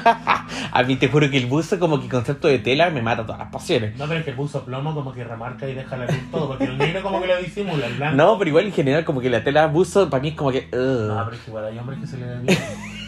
[0.72, 3.38] A mí te juro que el buzo como que concepto de tela me mata todas
[3.38, 3.96] las pasiones.
[3.96, 6.48] No, pero es que el buzo plomo como que remarca y deja la luz todo,
[6.48, 8.16] porque el negro como que lo disimula, el blanco.
[8.16, 10.68] No, pero igual en general como que la tela buzo para mí es como que...
[10.72, 12.58] No, pero es que igual hay hombres que se le ven bien.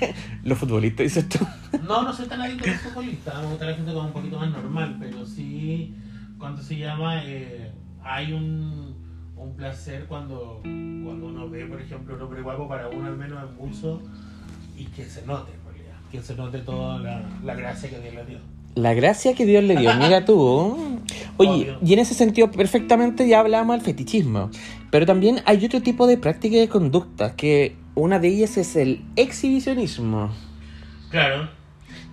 [0.45, 1.39] Los futbolistas, dices tú.
[1.87, 4.39] No, no soy tan adicto a los futbolistas, me gusta la gente como un poquito
[4.39, 5.95] más normal, pero sí,
[6.39, 7.23] ¿cuánto se llama?
[7.25, 7.71] Eh,
[8.03, 8.97] hay un,
[9.37, 13.43] un placer cuando, cuando uno ve, por ejemplo, un hombre guapo para uno al menos
[13.43, 14.03] en buzo
[14.77, 18.15] y que se note, en realidad, que se note toda la, la gracia que Dios
[18.15, 18.39] le dio.
[18.75, 20.99] La gracia que Dios le dio, mira tú.
[21.37, 21.79] Oye, Obvio.
[21.85, 24.51] y en ese sentido perfectamente ya hablábamos del fetichismo.
[24.91, 29.05] Pero también hay otro tipo de práctica de conducta, que una de ellas es el
[29.17, 30.31] exhibicionismo.
[31.11, 31.49] Claro,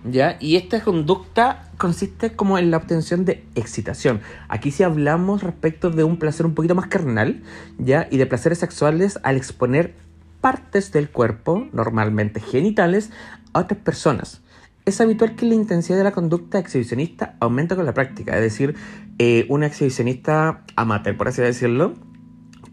[0.04, 0.38] ¿Ya?
[0.40, 4.20] Y esta conducta consiste como en la obtención de excitación.
[4.48, 7.42] Aquí sí hablamos respecto de un placer un poquito más carnal,
[7.78, 8.08] ¿ya?
[8.10, 9.94] Y de placeres sexuales al exponer
[10.40, 13.10] partes del cuerpo, normalmente genitales,
[13.52, 14.42] a otras personas.
[14.86, 18.74] Es habitual que la intensidad de la conducta exhibicionista aumenta con la práctica, es decir,
[19.18, 21.94] eh, una exhibicionista amateur, por así decirlo,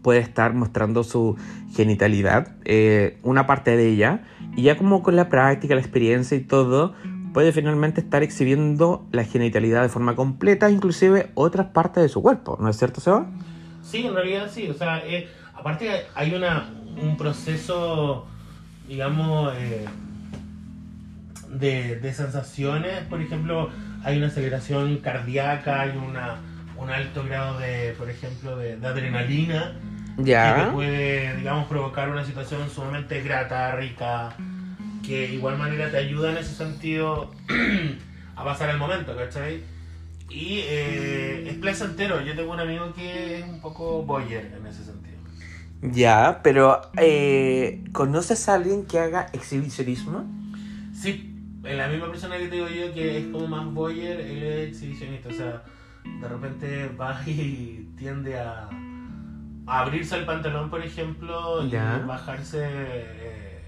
[0.02, 1.36] puede estar mostrando su
[1.74, 4.22] genitalidad, eh, una parte de ella,
[4.56, 6.94] y ya como con la práctica, la experiencia y todo,
[7.34, 12.56] puede finalmente estar exhibiendo la genitalidad de forma completa, inclusive otras partes de su cuerpo,
[12.60, 13.26] ¿no es cierto, Seba?
[13.82, 16.70] sí, en realidad sí, o sea, eh, aparte hay una,
[17.02, 18.26] un proceso,
[18.88, 19.86] digamos, eh,
[21.50, 23.70] de, de sensaciones, por ejemplo,
[24.04, 26.36] hay una aceleración cardíaca, hay una,
[26.76, 29.74] un alto grado de, por ejemplo, de, de adrenalina,
[30.16, 30.22] que
[30.64, 34.34] te puede, digamos, provocar una situación sumamente grata, rica,
[35.04, 37.30] que de igual manera te ayuda en ese sentido
[38.36, 39.62] a pasar el momento, ¿cachai?
[40.30, 42.20] Y eh, es placentero.
[42.20, 44.97] Yo tengo un amigo que es un poco boyer en ese sentido.
[45.82, 50.24] Ya, pero eh, ¿conoces a alguien que haga exhibicionismo?
[50.92, 54.68] Sí, la misma persona que te digo yo que es como más boyer, él es
[54.70, 55.28] exhibicionista.
[55.28, 55.62] O sea,
[56.20, 58.68] de repente va y tiende a,
[59.66, 61.98] a abrirse el pantalón, por ejemplo, y Ya.
[62.06, 63.62] bajarse eh,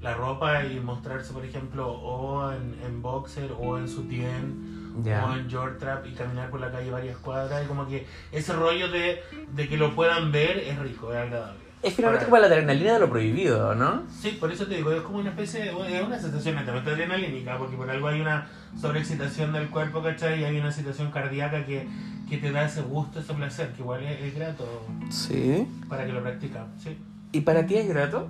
[0.00, 5.24] la ropa y mostrarse, por ejemplo, o en, en boxer o en sutién Ya.
[5.26, 5.48] o en
[5.78, 9.20] trap y caminar por la calle varias cuadras y como que ese rollo de,
[9.54, 11.60] de que lo puedan ver es rico, es agradable.
[11.82, 14.02] Es finalmente Para- como la adrenalina de lo prohibido, ¿no?
[14.10, 17.56] Sí, por eso te digo, es como una especie de, es una sensación netamente adrenalínica,
[17.56, 18.48] porque por algo hay una
[18.78, 20.40] sobreexcitación del cuerpo, ¿cachai?
[20.40, 21.88] Y hay una situación cardíaca que,
[22.28, 25.66] que te da ese gusto, ese placer, que igual es, es grato Sí.
[25.88, 26.98] para que lo practicas, ¿sí?
[27.32, 28.28] ¿Y para ti es grato?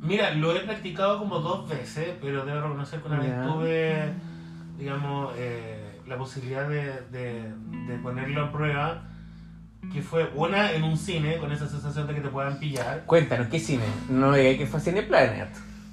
[0.00, 3.42] Mira, lo he practicado como dos veces, pero debo reconocer que una vez Ya.
[3.46, 4.12] tuve,
[4.78, 7.52] digamos, eh, la posibilidad de, de,
[7.88, 9.02] de ponerlo a prueba,
[9.92, 13.04] que fue una en un cine, con esa sensación de que te puedan pillar.
[13.04, 13.84] Cuéntanos, ¿qué cine?
[14.08, 15.48] No me digas que fue Cine Planet.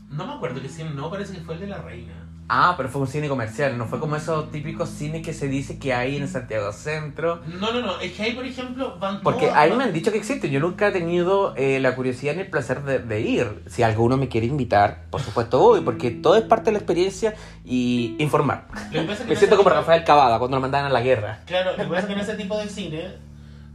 [0.09, 2.13] No me acuerdo qué cine, no, parece que fue el de la reina.
[2.47, 5.79] Ah, pero fue un cine comercial, no fue como esos típicos cines que se dice
[5.79, 7.39] que hay en Santiago Centro.
[7.59, 9.93] No, no, no, es que ahí, por ejemplo, van Porque todos- a mí me han
[9.93, 13.21] dicho que existe, yo nunca he tenido eh, la curiosidad ni el placer de, de
[13.21, 13.63] ir.
[13.65, 17.33] Si alguno me quiere invitar, por supuesto voy, porque todo es parte de la experiencia
[17.65, 18.67] y informar.
[18.91, 21.39] Que que Me en siento como Rafael Cavada cuando lo mandaban a la guerra.
[21.47, 23.05] Claro, lo que pasa es que en ese tipo de cine,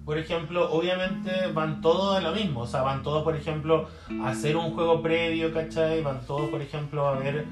[0.05, 2.61] por ejemplo, obviamente van todos a lo mismo.
[2.61, 3.89] O sea, van todos, por ejemplo,
[4.23, 6.05] a hacer un juego previo, ¿cachai?
[6.05, 7.47] Van todos, por ejemplo, a ver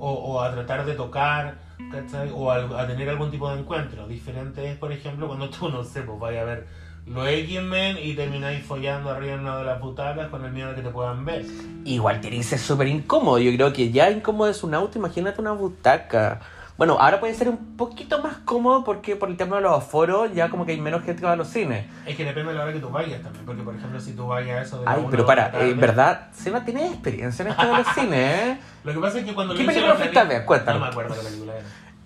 [0.00, 1.58] o, a tratar de tocar,
[1.92, 2.30] ¿cachai?
[2.34, 4.08] O a, a tener algún tipo de encuentro.
[4.08, 6.66] Diferente es, por ejemplo, cuando tú, no sé, pues vaya a ver
[7.06, 10.76] los X-Men y termináis follando arriba en una de las butacas con el miedo de
[10.76, 11.44] que te puedan ver.
[11.84, 13.38] Igual tiene que ser súper incómodo.
[13.38, 16.40] Yo creo que ya incómodo es un auto, imagínate una butaca.
[16.80, 20.32] Bueno, ahora puede ser un poquito más cómodo porque por el tema de los aforos
[20.32, 21.84] ya como que hay menos gente que va a los cines.
[22.06, 23.44] Es que depende de la hora que tú vayas también.
[23.44, 25.78] Porque, por ejemplo, si tú vayas a eso de Ay, pero para, la eh, en
[25.78, 28.58] verdad, Seba tiene experiencia en esto de los cines, ¿eh?
[28.84, 30.44] Lo que pasa es que cuando ¿Qué película la fuiste a ver?
[30.46, 30.80] Cuéntanos.
[30.80, 31.64] No me acuerdo qué película era.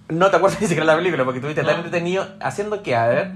[0.08, 1.76] No te acuerdas ni siquiera la película porque estuviste tan No.
[1.84, 3.30] entretenido haciendo que, a ver.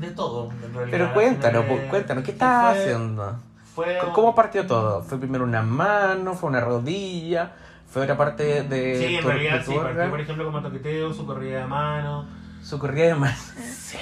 [0.00, 0.88] De todo, en realidad.
[0.92, 3.36] Pero cuéntanos, Eh, pues, cuéntanos, ¿qué estabas fue- haciendo?
[3.74, 5.02] Fue, ¿Cómo partió todo?
[5.02, 6.34] ¿Fue primero una mano?
[6.34, 7.50] ¿Fue una rodilla?
[7.94, 11.24] ¿Fue otra parte de Sí, en tu- realidad sí, partió por ejemplo como toqueteo, su
[11.24, 12.26] corrida de mano.
[12.60, 13.36] Su corrida de mano.
[13.56, 13.98] Sí.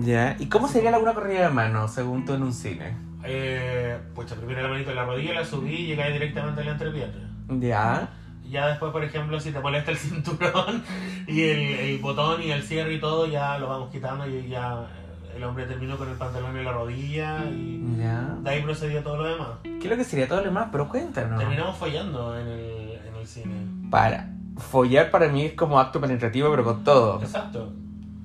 [0.00, 0.34] Ya.
[0.38, 2.96] ¿Y cómo sería alguna corrida de mano según tú en un cine?
[3.22, 6.70] Eh, pues primero la manito en la rodilla, la subí y llegué directamente a la
[6.72, 7.30] entrepierna.
[7.50, 8.08] Ya.
[8.48, 10.82] Ya después, por ejemplo, si te molesta el cinturón
[11.26, 14.74] y el, el botón y el cierre y todo, ya lo vamos quitando y ya
[14.80, 18.36] eh, el hombre terminó con el pantalón en la rodilla y Ya.
[18.40, 19.48] de ahí procedió todo lo demás.
[19.64, 20.68] ¿Qué es lo que sería todo lo demás?
[20.72, 21.38] Pero cuéntanos.
[21.38, 22.85] Terminamos follando en el,
[23.26, 23.54] el cine.
[23.90, 24.30] Para.
[24.56, 27.20] Follar para mí es como acto penetrativo, pero con todo.
[27.20, 27.72] Exacto.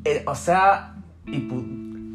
[0.05, 1.47] Eh, o sea, y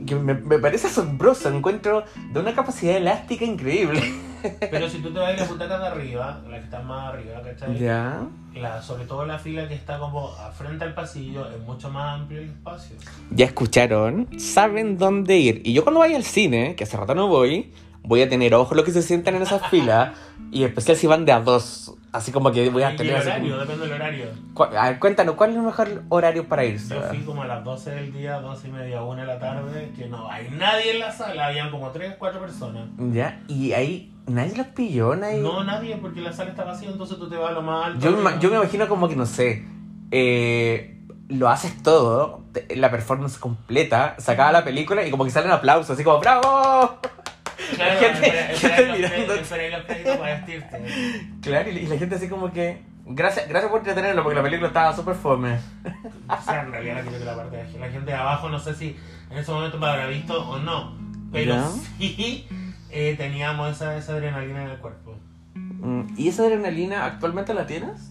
[0.07, 1.49] que me, me parece asombroso.
[1.49, 4.01] Encuentro de una capacidad elástica increíble.
[4.71, 7.43] Pero si tú te vas a las butacas de arriba, las que están más arriba,
[7.43, 7.79] ¿cachai?
[7.79, 8.27] Ya.
[8.55, 12.41] La, sobre todo la fila que está como frente al pasillo, es mucho más amplio
[12.41, 12.97] el espacio.
[13.31, 15.63] Ya escucharon, saben dónde ir.
[15.65, 17.73] Y yo cuando vaya al cine, que hace rato no voy,
[18.03, 20.17] voy a tener ojos los que se sientan en esas filas.
[20.53, 21.96] Y especial si van de a dos.
[22.13, 24.27] Así como que voy a el tener así horario, como- depende del horario.
[24.55, 26.95] Cu- a ver, cuéntanos, ¿cuál es el mejor horario para irse?
[26.95, 29.93] Yo fui como a las 12 del día, 12 y media, 1 de la tarde,
[29.97, 32.89] que no hay nadie en la sala, habían como 3, 4 personas.
[33.13, 35.41] Ya, y ahí nadie los pilló, nadie.
[35.43, 38.01] No nadie, porque la sala está vacía, entonces tú te vas a lo más alto.
[38.01, 39.67] Yo, me yo imagino como que, no sé,
[40.11, 40.93] eh,
[41.29, 45.91] lo haces todo, te- la performance completa, sacaba la película y como que salen aplausos,
[45.91, 46.99] así como ¡Bravo!
[48.13, 49.35] Claro, gente- espera- gente mirando.
[51.41, 52.83] Claro, y, y la gente así como que...
[53.09, 55.59] Gracias, gracias por entretenerlo porque la película estaba súper fome.
[56.29, 58.97] O sea, en realidad la parte de la gente de abajo, no sé si
[59.31, 60.99] en ese momento me habrá visto o no,
[61.31, 61.69] pero Ya.
[61.99, 62.49] sí
[62.91, 65.15] eh, teníamos esa, esa adrenalina en el cuerpo.
[65.55, 68.11] Mm, ¿Y esa adrenalina actualmente la tienes?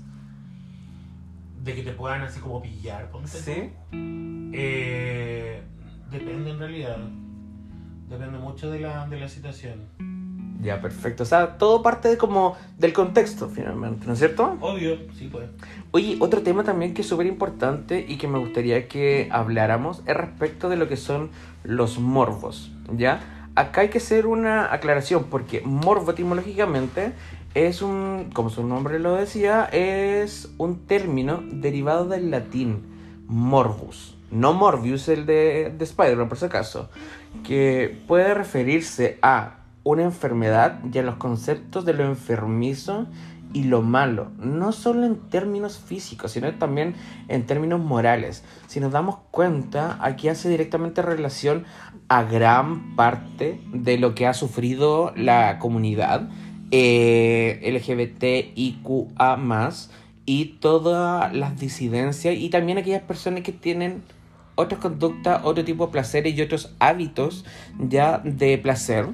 [1.62, 3.28] De que te puedan así como pillar, ponte.
[3.28, 3.70] Sí.
[4.54, 5.62] Eh,
[6.10, 6.98] depende en realidad.
[8.10, 9.86] Depende mucho de la, de la situación.
[10.62, 11.24] Ya, perfecto.
[11.24, 14.58] O sea, todo parte de como del contexto finalmente, ¿no es cierto?
[14.62, 15.48] Obvio, sí pues.
[15.92, 20.18] Oye, otro tema también que es súper importante y que me gustaría que habláramos es
[20.18, 21.30] respecto de lo que son
[21.64, 23.52] los morbos, ¿ya?
[23.56, 27.14] Acá hay que hacer una aclaración porque morbo etimológicamente
[27.54, 32.84] es un, como su nombre lo decía, es un término derivado del latín
[33.28, 36.90] morbus, no Morbius el de, de Spider-Man por si acaso,
[37.44, 43.08] que puede referirse a una enfermedad y a los conceptos de lo enfermizo
[43.54, 46.96] y lo malo, no solo en términos físicos, sino también
[47.30, 48.44] en términos morales.
[48.68, 51.64] Si nos damos cuenta, aquí hace directamente relación
[52.10, 56.28] a gran parte de lo que ha sufrido la comunidad
[56.72, 59.38] eh, LGBTIQA
[60.26, 64.04] y todas las disidencias y también aquellas personas que tienen
[64.56, 67.46] otras conductas, otro tipo de placeres y otros hábitos
[67.78, 69.08] ya de placer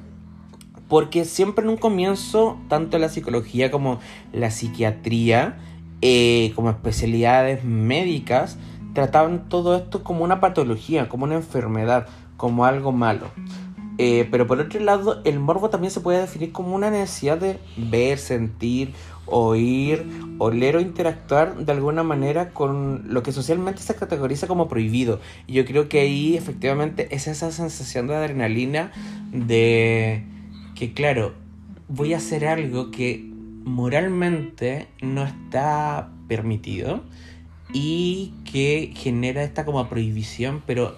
[0.88, 4.00] Porque siempre en un comienzo, tanto la psicología como
[4.34, 5.58] la psiquiatría,
[6.02, 8.58] eh, como especialidades médicas,
[8.94, 13.28] trataban todo esto como una patología, como una enfermedad, como algo malo.
[14.04, 17.60] Eh, pero por otro lado, el morbo también se puede definir como una necesidad de
[17.78, 18.94] ver, sentir,
[19.28, 20.04] oír,
[20.40, 25.20] oler o interactuar de alguna manera con lo que socialmente se categoriza como prohibido.
[25.46, 28.92] Y yo creo que ahí efectivamente es esa sensación de adrenalina
[29.32, 30.24] de
[30.74, 31.34] que, claro,
[31.88, 33.24] voy a hacer algo que
[33.66, 37.04] moralmente no está permitido
[37.72, 40.96] y que genera esta como prohibición, pero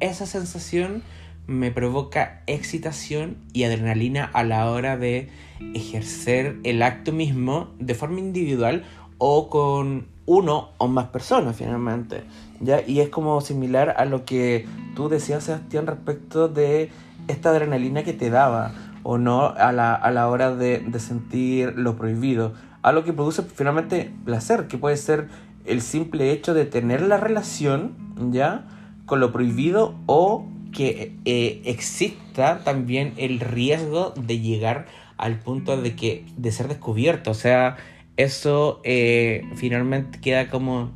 [0.00, 1.04] esa sensación
[1.52, 5.28] me provoca excitación y adrenalina a la hora de
[5.74, 8.84] ejercer el acto mismo de forma individual
[9.18, 12.24] o con uno o más personas finalmente.
[12.60, 12.82] ¿ya?
[12.86, 16.90] Y es como similar a lo que tú decías, Sebastián, respecto de
[17.28, 18.72] esta adrenalina que te daba
[19.02, 22.52] o no a la, a la hora de, de sentir lo prohibido.
[22.82, 25.28] Algo que produce finalmente placer, que puede ser
[25.64, 27.94] el simple hecho de tener la relación,
[28.32, 28.64] ¿ya?
[29.06, 35.94] Con lo prohibido o que eh, exista también el riesgo de llegar al punto de
[35.94, 37.30] que de ser descubierto.
[37.30, 37.76] O sea
[38.16, 40.90] eso eh, finalmente queda como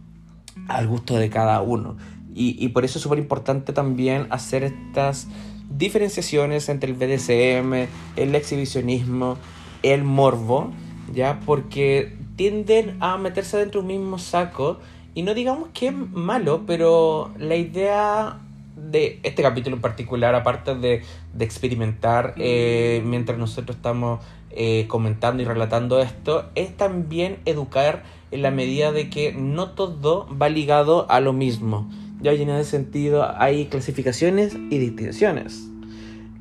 [0.69, 1.97] al gusto de cada uno.
[2.35, 5.29] Y, y por eso es súper importante también hacer estas
[5.71, 9.37] diferenciaciones entre el BDSM el exhibicionismo
[9.83, 10.73] el morbo
[11.13, 14.79] ya porque tienden a meterse dentro de un mismo saco.
[15.15, 18.41] Y no digamos que es malo pero la idea
[18.77, 21.03] de este capítulo en particular, aparte de,
[21.33, 24.21] de experimentar eh, mientras nosotros estamos
[24.51, 30.29] eh, comentando y relatando esto, es también educar en la medida de que no todo
[30.41, 31.91] va ligado a lo mismo.
[32.21, 35.69] Ya en ese sentido hay clasificaciones y distinciones.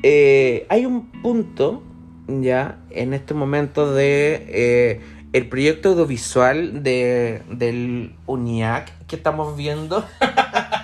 [0.04, 1.84] Eh, hay un punto
[2.28, 5.02] ya en este momento de
[5.34, 10.06] el proyecto audiovisual de, del UNIAC que estamos viendo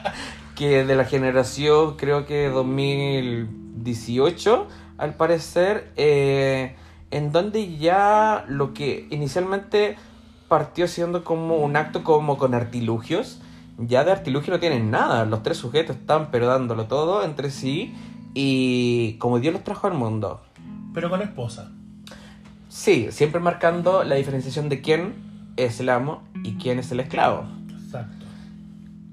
[0.61, 4.67] que de la generación creo que 2018
[4.99, 6.75] al parecer eh,
[7.09, 9.97] en donde ya lo que inicialmente
[10.47, 13.41] partió siendo como un acto como con artilugios
[13.79, 15.25] ya de artilugio no tienen nada.
[15.25, 17.95] Los tres sujetos están pero dándolo todo entre sí
[18.35, 20.41] y como Dios los trajo al mundo.
[20.93, 21.71] Pero con esposa.
[22.69, 25.15] Sí siempre marcando la diferenciación de quién
[25.57, 27.47] es el amo y quién es el esclavo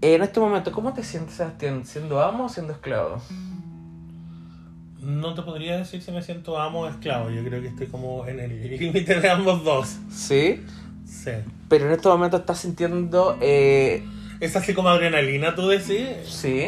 [0.00, 1.84] en este momento, ¿cómo te sientes, Sebastián?
[1.84, 3.20] ¿Siendo amo o siendo esclavo?
[5.00, 7.30] No te podría decir si me siento amo o esclavo.
[7.30, 9.96] Yo creo que estoy como en el límite de ambos dos.
[10.10, 10.62] ¿Sí?
[11.04, 11.32] Sí.
[11.68, 13.38] Pero en este momento estás sintiendo...
[13.40, 14.04] Eh...
[14.40, 16.08] ¿Es así como adrenalina, tú decís?
[16.24, 16.66] Sí.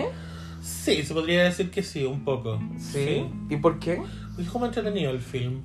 [0.60, 2.60] Sí, se podría decir que sí, un poco.
[2.78, 3.26] ¿Sí?
[3.48, 4.02] ¿Y por qué?
[4.38, 5.62] Es como entretenido el film.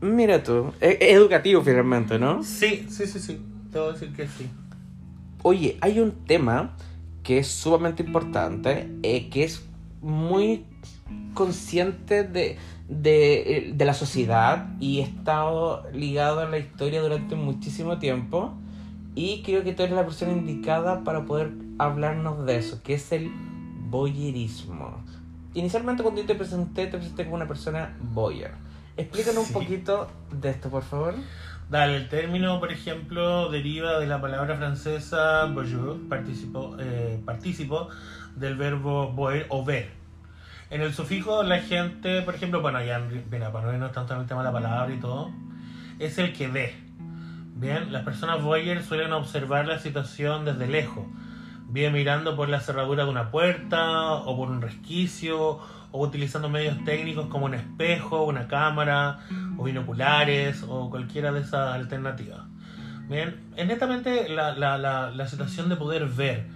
[0.00, 2.42] Mira tú, es educativo finalmente, ¿no?
[2.42, 3.40] Sí, sí, sí, sí.
[3.70, 4.48] Te voy a decir que sí.
[5.42, 6.76] Oye, hay un tema
[7.22, 9.64] que es sumamente importante, eh, que es
[10.00, 10.64] muy
[11.34, 12.56] consciente de,
[12.88, 18.54] de, de, la sociedad y ha estado ligado a la historia durante muchísimo tiempo.
[19.14, 23.10] Y creo que tú eres la persona indicada para poder hablarnos de eso, que es
[23.12, 23.30] el
[23.90, 25.02] boyerismo.
[25.54, 28.52] Inicialmente cuando yo te presenté, te presenté como una persona boyer.
[28.96, 29.54] Explícanos sí.
[29.54, 31.14] un poquito de esto, por favor.
[31.70, 37.88] Dale, el término, por ejemplo, deriva de la palabra francesa bonjour, participo, eh, participo
[38.34, 39.90] del verbo voir o ver.
[40.70, 42.98] En el sufijo, la gente, por ejemplo, bueno, ya
[43.30, 45.30] mira, para no es tanto en el tema de la palabra y todo,
[46.00, 46.74] es el que ve.
[47.54, 51.06] Bien, las personas voyeur suelen observar la situación desde lejos,
[51.72, 55.58] bien mirando por la cerradura de una puerta o por un resquicio
[55.92, 59.20] o utilizando medios técnicos como un espejo, una cámara
[59.56, 62.40] o binoculares o cualquiera de esas alternativas.
[63.08, 66.46] Bien, es netamente la, la, la, la situación de poder ver.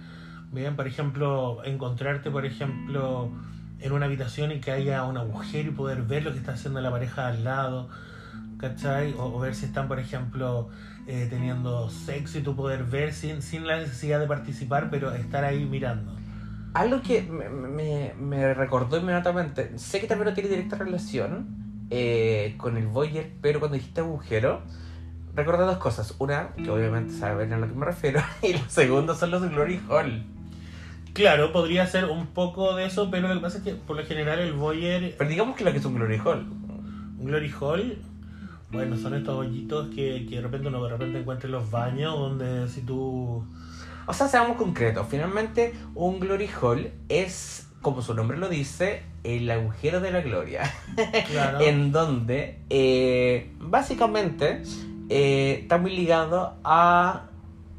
[0.51, 3.29] Bien, por ejemplo, encontrarte, por ejemplo,
[3.79, 6.79] en una habitación y que haya un agujero y poder ver lo que está haciendo
[6.79, 7.89] la pareja al lado,
[8.57, 9.13] ¿cachai?
[9.17, 10.69] O, o ver si están, por ejemplo,
[11.07, 15.43] eh, teniendo sexo y tú poder ver sin, sin la necesidad de participar, pero estar
[15.43, 16.15] ahí mirando
[16.75, 21.47] algo que me, me, me, recordó inmediatamente, sé que también no tiene directa relación
[21.89, 24.61] eh, con el Voyager, pero cuando dijiste agujero,
[25.33, 26.15] recordé dos cosas.
[26.19, 29.81] Una, que obviamente saben a lo que me refiero, y lo segundo son los Glory
[29.89, 30.25] Hall.
[31.13, 34.05] Claro, podría ser un poco de eso, pero lo que pasa es que por lo
[34.05, 35.15] general el Voyager...
[35.17, 36.45] Pero digamos que lo que es un Glory Hall.
[37.19, 37.99] Un Glory Hall,
[38.71, 42.17] bueno, son estos hoyitos que, que de repente uno de repente encuentra en los baños,
[42.17, 43.45] donde si tú
[44.07, 45.07] o sea, seamos concretos.
[45.09, 50.73] Finalmente, un glory hall es como su nombre lo dice, el agujero de la gloria.
[51.29, 51.59] Claro.
[51.61, 54.63] en donde eh, básicamente
[55.09, 57.27] eh, está muy ligado a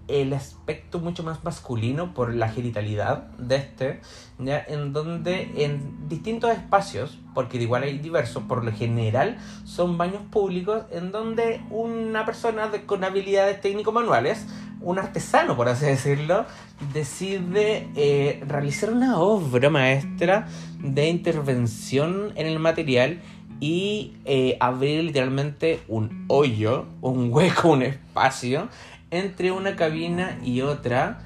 [0.09, 4.01] el aspecto mucho más masculino por la genitalidad de este,
[4.39, 10.85] en donde en distintos espacios, porque igual hay diversos, por lo general son baños públicos
[10.91, 14.47] en donde una persona con habilidades técnico-manuales,
[14.81, 16.45] un artesano por así decirlo,
[16.93, 20.47] decide eh, realizar una obra maestra
[20.79, 23.21] de intervención en el material
[23.59, 28.69] y eh, abrir literalmente un hoyo, un hueco, un espacio
[29.11, 31.21] entre una cabina y otra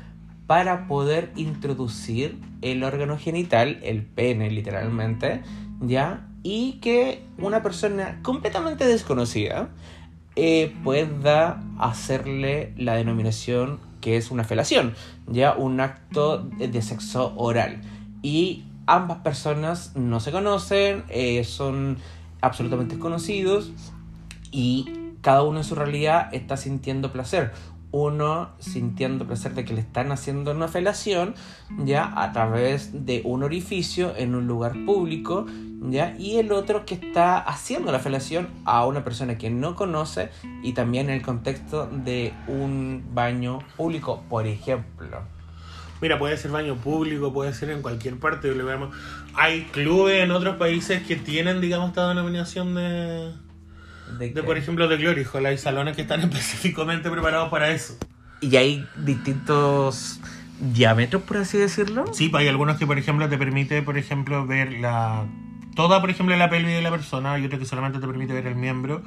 [0.47, 5.43] para poder introducir el órgano genital, el pene literalmente,
[5.81, 6.26] ¿ya?
[6.43, 9.68] Y que una persona completamente desconocida
[10.37, 14.95] eh, pueda hacerle la denominación que es una felación,
[15.26, 17.83] ya un acto de sexo oral.
[18.22, 21.99] Y ambas personas no se conocen, eh, son
[22.41, 23.70] absolutamente desconocidos
[24.51, 27.53] y cada uno en su realidad está sintiendo placer.
[27.93, 31.34] Uno sintiendo placer de que le están haciendo una felación
[31.84, 35.47] ya a través de un orificio en un lugar público
[35.82, 40.30] ya y el otro que está haciendo la felación a una persona que no conoce
[40.62, 45.22] y también en el contexto de un baño público, por ejemplo.
[46.01, 48.51] Mira, puede ser baño público, puede ser en cualquier parte.
[49.34, 53.32] Hay clubes en otros países que tienen, digamos, esta denominación de,
[54.19, 55.47] De por ejemplo, de Glory Hall.
[55.47, 57.97] Hay salones que están específicamente preparados para eso.
[58.41, 60.21] y hay distintos
[60.61, 62.05] diámetros, por así decirlo.
[62.13, 65.25] Sí, pues hay algunos que, por ejemplo, te permite, por ejemplo, ver la
[65.77, 67.33] toda, por ejemplo, la pelvis de la persona.
[67.35, 69.03] Hay otro que solamente te permite ver el miembro.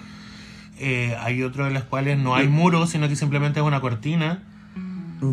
[0.80, 4.42] Eh, hay otros en los cuales no hay muro, sino que simplemente es una cortina.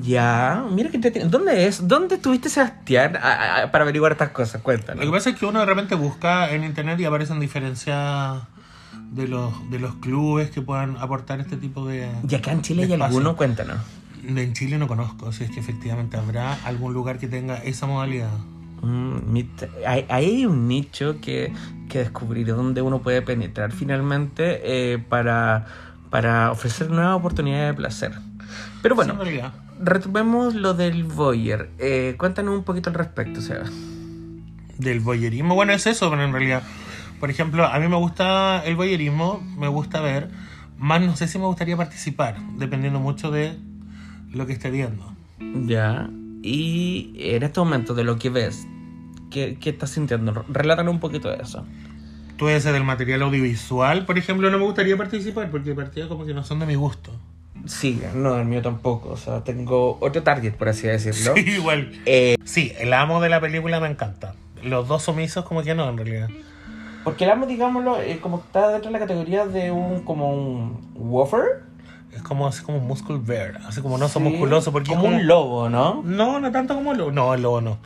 [0.02, 1.30] Ya, mira que entretenido.
[1.30, 1.88] ¿Dónde es?
[1.88, 4.62] ¿Dónde estuviste, Sebastián, a- a- para averiguar estas cosas?
[4.62, 5.04] Cuéntanos.
[5.04, 8.42] Lo que pasa es que uno de repente busca en internet y aparecen diferencias
[9.10, 12.08] de los, de los clubes que puedan aportar este tipo de...
[12.28, 13.78] Y acá en Chile hay alguno, cuéntanos.
[14.26, 18.30] En Chile no conozco, si es que efectivamente habrá algún lugar que tenga esa modalidad.
[18.82, 19.38] Mm,
[19.86, 21.52] hay, hay un nicho que,
[21.88, 25.66] que descubrir donde uno puede penetrar finalmente eh, para,
[26.10, 28.12] para ofrecer nuevas oportunidades de placer.
[28.82, 29.40] Pero bueno, Sí,
[29.80, 31.68] retomemos lo del voyeur.
[31.78, 33.64] Eh, cuéntanos un poquito al respecto, Seba.
[34.78, 36.62] Del voyerismo, bueno, es eso, pero en realidad,
[37.20, 40.30] por ejemplo, a mí me gusta el voyerismo, me gusta ver,
[40.78, 43.56] más no sé si me gustaría participar, dependiendo mucho de
[44.32, 45.14] lo que esté viendo.
[45.66, 46.08] Ya.
[46.42, 48.66] Y en este momento, de lo que ves,
[49.30, 50.44] ¿qué, qué estás sintiendo?
[50.48, 51.66] Relátanos un poquito de eso.
[52.36, 56.32] Tú ese del material audiovisual, por ejemplo, no me gustaría participar porque partidas como que
[56.32, 57.12] no son de mi gusto.
[57.66, 59.10] Sí, no, el mío tampoco.
[59.10, 61.34] O sea, tengo otro target, por así decirlo.
[61.36, 61.92] Sí, igual.
[62.06, 64.34] Eh, Sí, el amo de la película me encanta.
[64.62, 66.28] Los dos sumisos como que no, en realidad.
[67.04, 70.90] Porque el amo, digámoslo, eh, como está dentro de la categoría de un como un
[70.94, 71.64] woofer.
[72.12, 74.96] Es como así como un muscle bear, así como no son Sí, musculosos porque es
[74.98, 76.02] como un lobo, ¿no?
[76.04, 77.12] No, no tanto como el lobo.
[77.12, 77.78] No, el lobo no.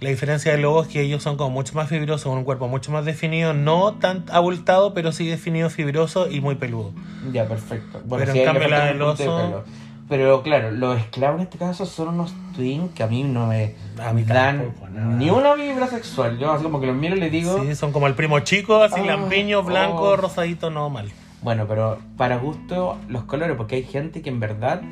[0.00, 2.68] La diferencia del lobo es que ellos son como mucho más fibrosos, con un cuerpo
[2.68, 6.92] mucho más definido, no tan abultado, pero sí definido, fibroso y muy peludo.
[7.32, 8.00] Ya, perfecto.
[8.08, 9.64] Pero en cambio la un del de oso-.
[10.10, 13.76] Pero claro, los esclavos en este caso son unos twins que a mí no me
[13.96, 16.36] A mí dan tampoco, ni una vibra sexual.
[16.36, 18.82] Yo así como que los miro y les digo, Sí, son como el primo chico,
[18.82, 20.16] así Ah, lampiño, blanco, oh.
[20.16, 21.10] rosadito, no mal.
[21.42, 24.82] Bueno, pero para gusto los colores, porque hay gente que en verdad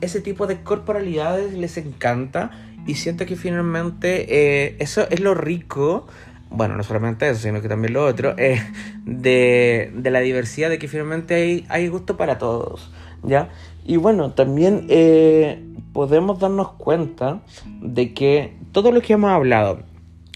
[0.00, 2.52] ese tipo de corporalidades les encanta
[2.86, 6.06] y siento que finalmente eh, eso es lo rico,
[6.48, 8.62] bueno, no solamente eso, sino que también lo otro, eh,
[9.04, 12.90] de, de la diversidad, de que finalmente hay, hay gusto para todos,
[13.22, 13.48] ¿ya?
[13.90, 15.60] Y bueno, también eh,
[15.92, 17.42] podemos darnos cuenta
[17.82, 19.82] de que todo lo que hemos hablado,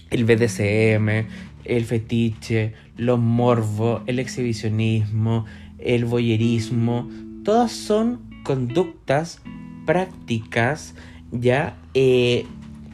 [0.09, 1.25] el BDSM,
[1.63, 5.45] el fetiche, los morbos, el exhibicionismo,
[5.79, 7.09] el voyerismo,
[7.45, 9.41] todas son conductas,
[9.85, 10.93] prácticas,
[11.31, 12.45] ya, eh,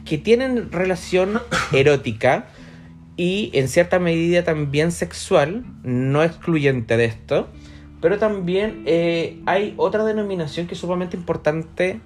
[0.04, 1.40] que tienen relación
[1.72, 2.46] erótica
[3.16, 7.48] y en cierta medida también sexual, no excluyente de esto,
[8.02, 12.00] pero también eh, hay otra denominación que es sumamente importante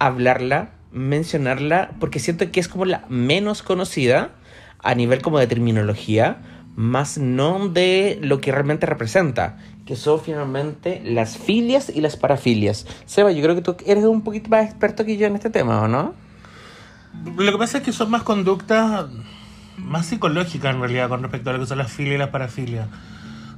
[0.00, 4.32] hablarla, mencionarla, porque siento que es como la menos conocida
[4.80, 6.42] a nivel como de terminología,
[6.74, 12.84] más no de lo que realmente representa, que son finalmente las filias y las parafilias.
[13.06, 15.82] Seba, yo creo que tú eres un poquito más experto que yo en este tema,
[15.82, 16.14] ¿o no?
[17.36, 19.06] Lo que pasa es que son más conductas
[19.76, 22.88] más psicológicas en realidad con respecto a lo que son las filias y las parafilias.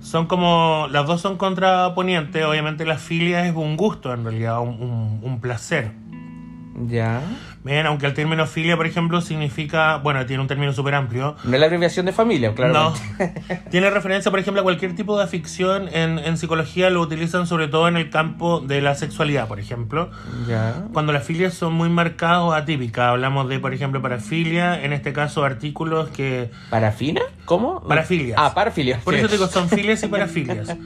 [0.05, 4.81] Son como, las dos son contraponientes, obviamente la filia es un gusto en realidad, un,
[4.83, 5.93] un- un placer.
[6.87, 7.23] Ya.
[7.65, 11.35] Bien, aunque el término filia, por ejemplo, significa, bueno, tiene un término súper amplio.
[11.45, 12.75] No es la abreviación de familia, claro.
[12.75, 12.95] No.
[13.71, 15.89] tiene referencia, por ejemplo, a cualquier tipo de afición.
[15.91, 20.11] En, en psicología lo utilizan sobre todo en el campo de la sexualidad, por ejemplo.
[20.47, 20.85] Ya.
[20.93, 23.09] Cuando las filias son muy marcadas o atípicas.
[23.09, 26.51] Hablamos de, por ejemplo, parafilia, en este caso artículos que...
[26.69, 27.23] ¿Parafina?
[27.47, 27.81] ¿Cómo?
[27.81, 28.39] Parafilias.
[28.39, 29.03] Ah, parafilias.
[29.03, 30.77] Por eso digo, son filias y parafilias.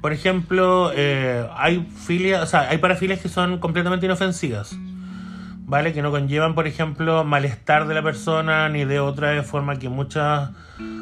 [0.00, 4.76] Por ejemplo, eh, hay filias, o sea, hay parafilias que son completamente inofensivas.
[5.68, 5.92] ¿Vale?
[5.92, 10.50] Que no conllevan, por ejemplo, malestar de la persona ni de otra forma que muchas,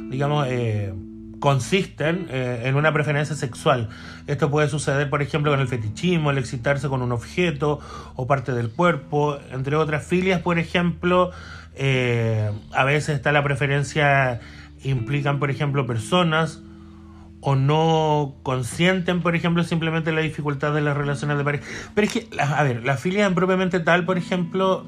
[0.08, 0.94] digamos, eh,
[1.38, 3.90] consisten eh, en una preferencia sexual.
[4.26, 7.80] Esto puede suceder, por ejemplo, con el fetichismo, el excitarse con un objeto
[8.16, 11.30] o parte del cuerpo, entre otras filias, por ejemplo,
[11.74, 14.40] eh, a veces está la preferencia,
[14.82, 16.62] implican, por ejemplo, personas
[17.46, 21.64] o no consienten, por ejemplo, simplemente la dificultad de las relaciones de pareja.
[21.94, 24.86] Pero es que, a ver, la filia en propiamente tal, por ejemplo,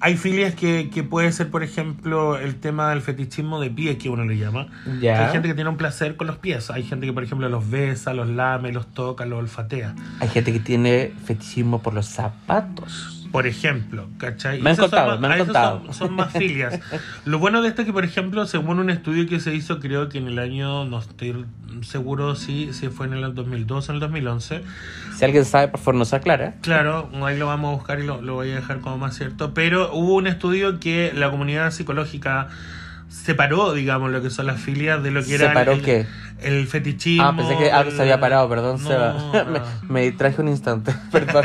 [0.00, 4.08] hay filias que, que puede ser, por ejemplo, el tema del fetichismo de pies, que
[4.08, 4.66] uno le llama.
[4.84, 6.72] Hay gente que tiene un placer con los pies.
[6.72, 9.94] Hay gente que, por ejemplo, los besa, los lame, los toca, los olfatea.
[10.18, 13.15] Hay gente que tiene fetichismo por los zapatos.
[13.32, 14.60] Por ejemplo, ¿cachai?
[14.62, 15.82] Me han son contado, me han contado.
[15.86, 16.78] Son, son más filias.
[17.24, 20.08] Lo bueno de esto es que, por ejemplo, según un estudio que se hizo, creo
[20.08, 21.44] que en el año, no estoy
[21.82, 24.62] seguro si, si fue en el 2012 o en el 2011,
[25.16, 26.54] Si alguien sabe, por favor nos aclara.
[26.62, 29.52] Claro, ahí lo vamos a buscar y lo, lo voy a dejar como más cierto.
[29.54, 32.48] Pero hubo un estudio que la comunidad psicológica
[33.08, 36.06] separó, digamos, lo que son las filias de lo que era ¿Separó el, qué?
[36.42, 37.24] el fetichismo.
[37.26, 39.12] Ah, pensé que algo el- se había parado, perdón, No, Seba.
[39.44, 39.44] no.
[39.50, 41.44] me, me distraje un instante, perdón.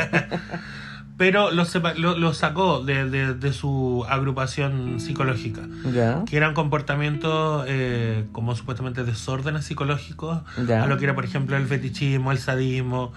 [1.22, 5.62] Pero lo, sepa- lo, lo sacó de, de- de su agrupación psicológica.
[6.24, 10.40] Que eran comportamientos eh, como supuestamente desórdenes psicológicos.
[10.82, 13.12] A lo que era, por ejemplo, el fetichismo, el sadismo,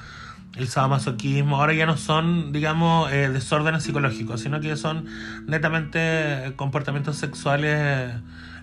[0.56, 1.58] el sadomasoquismo.
[1.58, 5.08] Ahora ya no son, digamos, eh, desórdenes psicológicos, sino que son
[5.47, 8.14] netamente comportamientos sexuales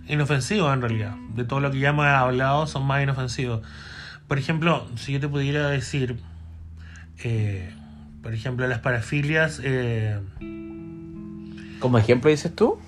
[0.07, 1.17] inofensivos en realidad.
[1.35, 3.61] De todo lo que ya hemos hablado son más inofensivos.
[4.29, 6.21] Por ejemplo, si yo te pudiera decir,
[7.25, 7.75] eh,
[8.23, 9.61] por ejemplo, las parafilias...
[9.63, 10.19] eh,
[11.81, 12.79] Como ejemplo dices tú.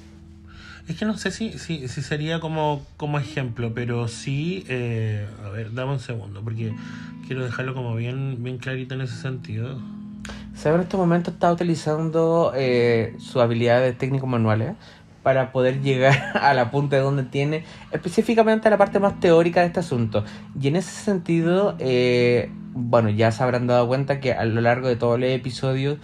[0.86, 5.48] Es que no sé si, si, si sería como, como ejemplo, pero sí, eh, a
[5.48, 6.74] ver, dame un segundo, porque
[7.26, 9.80] quiero dejarlo como bien, bien clarito en ese sentido.
[10.54, 14.74] Seba en este momento está utilizando eh, sus habilidades técnicos manuales
[15.24, 19.62] para poder llegar a la punta de donde tiene específicamente a la parte más teórica
[19.62, 20.24] de este asunto.
[20.60, 24.86] Y en ese sentido, eh, bueno, ya se habrán dado cuenta que a lo largo
[24.86, 25.98] de todos los episodios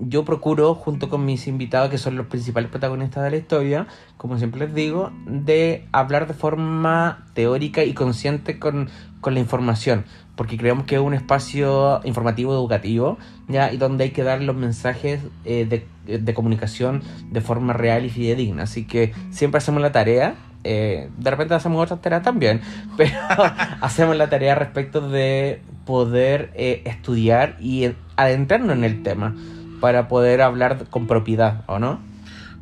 [0.00, 4.38] yo procuro, junto con mis invitados, que son los principales protagonistas de la historia, como
[4.38, 8.88] siempre les digo, de hablar de forma teórica y consciente con,
[9.20, 10.04] con la información,
[10.38, 13.18] porque creemos que es un espacio informativo educativo,
[13.48, 13.72] ¿ya?
[13.72, 15.66] y donde hay que dar los mensajes eh,
[16.06, 18.62] de, de comunicación de forma real y fidedigna.
[18.62, 20.36] Así que siempre hacemos la tarea.
[20.62, 22.60] eh, de repente hacemos otras tareas también,
[22.96, 23.18] pero
[23.80, 29.34] hacemos la tarea respecto de poder eh, estudiar y adentrarnos en el tema
[29.80, 31.98] para poder hablar con propiedad, ¿o no?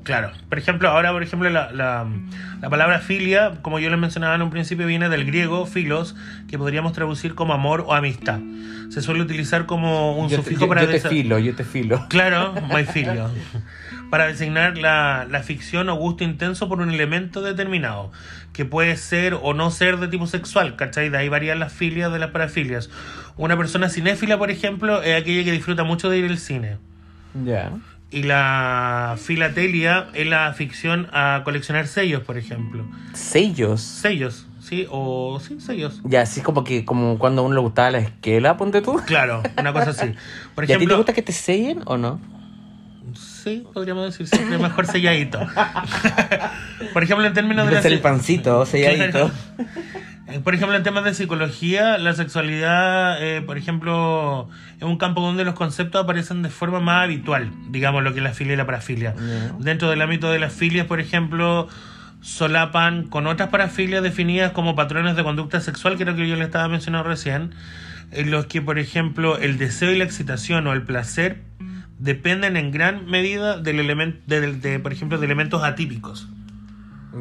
[0.07, 2.07] Claro, por ejemplo, ahora, por ejemplo, la, la,
[2.63, 6.15] la palabra filia, como yo les mencionaba en un principio, viene del griego filos,
[6.49, 8.39] que podríamos traducir como amor o amistad.
[8.89, 11.65] Se suele utilizar como un Yo te, sufijo yo- para yo te filo, yo te
[11.65, 12.07] filo.
[12.09, 13.31] Claro, my filio.
[14.09, 18.13] Para designar la, la ficción o gusto intenso por un elemento determinado,
[18.53, 21.09] que puede ser o no ser de tipo sexual, ¿cachai?
[21.09, 22.91] De ahí varían las filias de las parafilias.
[23.37, 26.77] Una persona cinéfila, por ejemplo, es aquella que disfruta mucho de ir al cine.
[27.45, 27.73] Ya.
[28.17, 32.87] Y la filatelia es la afición a coleccionar sellos, por ejemplo.
[33.13, 33.83] Sellos.
[33.83, 34.87] Sellos, ¿sí?
[34.89, 36.01] O sí, sellos.
[36.03, 38.99] Ya, así como que como cuando a uno le gustaba la esquela, ponte tú.
[39.05, 40.15] Claro, una cosa así.
[40.55, 42.19] Por ¿Y a ti te gusta que te sellen o no?
[43.15, 45.39] sí, podríamos decir siempre mejor selladito.
[46.95, 49.31] por ejemplo, en términos de la el pancito, selladito.
[50.29, 54.49] Eh, Por ejemplo, en temas de psicología, la sexualidad, eh, por ejemplo,
[54.79, 58.25] es un campo donde los conceptos aparecen de forma más habitual, digamos lo que es
[58.25, 59.15] la filia y la parafilia.
[59.59, 61.69] Dentro del ámbito de las filias, por ejemplo,
[62.21, 66.45] solapan con otras parafilias definidas como patrones de conducta sexual, que lo que yo le
[66.45, 67.55] estaba mencionando recién,
[68.11, 71.43] en los que, por ejemplo, el deseo y la excitación o el placer
[71.99, 76.29] dependen en gran medida del elemento, de, de, por ejemplo, de elementos atípicos.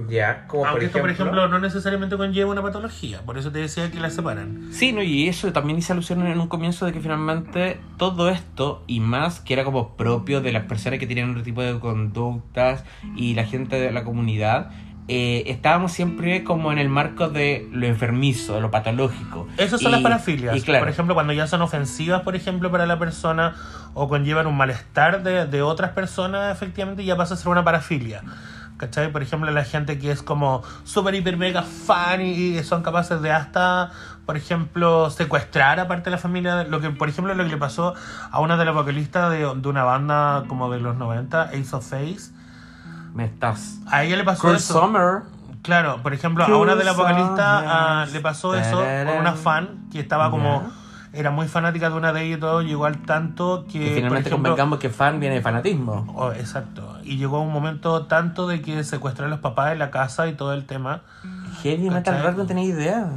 [0.09, 3.89] Ya, como Aunque esto, por ejemplo, no necesariamente conlleva una patología, por eso te decía
[3.91, 4.69] que las separan.
[4.71, 8.83] Sí, no, y eso también hice alusión en un comienzo de que finalmente todo esto
[8.87, 12.83] y más que era como propio de las personas que tienen otro tipo de conductas
[13.15, 14.71] y la gente de la comunidad
[15.07, 19.47] eh, estábamos siempre como en el marco de lo enfermizo, de lo patológico.
[19.57, 20.57] Esas son Y- las parafilias.
[20.57, 20.83] y claro.
[20.83, 23.53] Por ejemplo, cuando ya son ofensivas, por ejemplo, para la persona
[23.93, 28.23] o conllevan un malestar de, de otras personas, efectivamente, ya pasa a ser una parafilia.
[28.77, 29.11] ¿Cachai?
[29.11, 33.31] Por ejemplo, la gente que es como súper, hiper, mega fan y, son capaces de
[33.31, 33.91] hasta,
[34.25, 36.63] por ejemplo, secuestrar a parte de la familia.
[36.65, 37.93] Lo que, por ejemplo, lo que le pasó
[38.31, 41.89] a una de las vocalistas de, de una banda como de los 90, Ace of
[41.89, 42.31] Face.
[43.13, 43.79] Me estás.
[43.87, 44.81] A ella le pasó Cruel eso.
[44.81, 45.21] Summer.
[45.65, 49.87] Claro, por ejemplo, a una de las vocalistas ah, le pasó eso con una fan
[49.91, 50.69] que estaba como.
[51.15, 53.77] Era muy fanática de una de ellas y todo, llegó al tanto que.
[53.77, 56.11] Y finalmente por ejemplo, convengamos que fan viene de fanatismo.
[56.13, 56.97] Oh, exacto.
[57.03, 60.33] Y llegó un momento tanto de que secuestró a los papás de la casa y
[60.33, 61.01] todo el tema.
[61.63, 62.21] Heavy Metal.
[62.21, 63.09] Rock no tenía idea.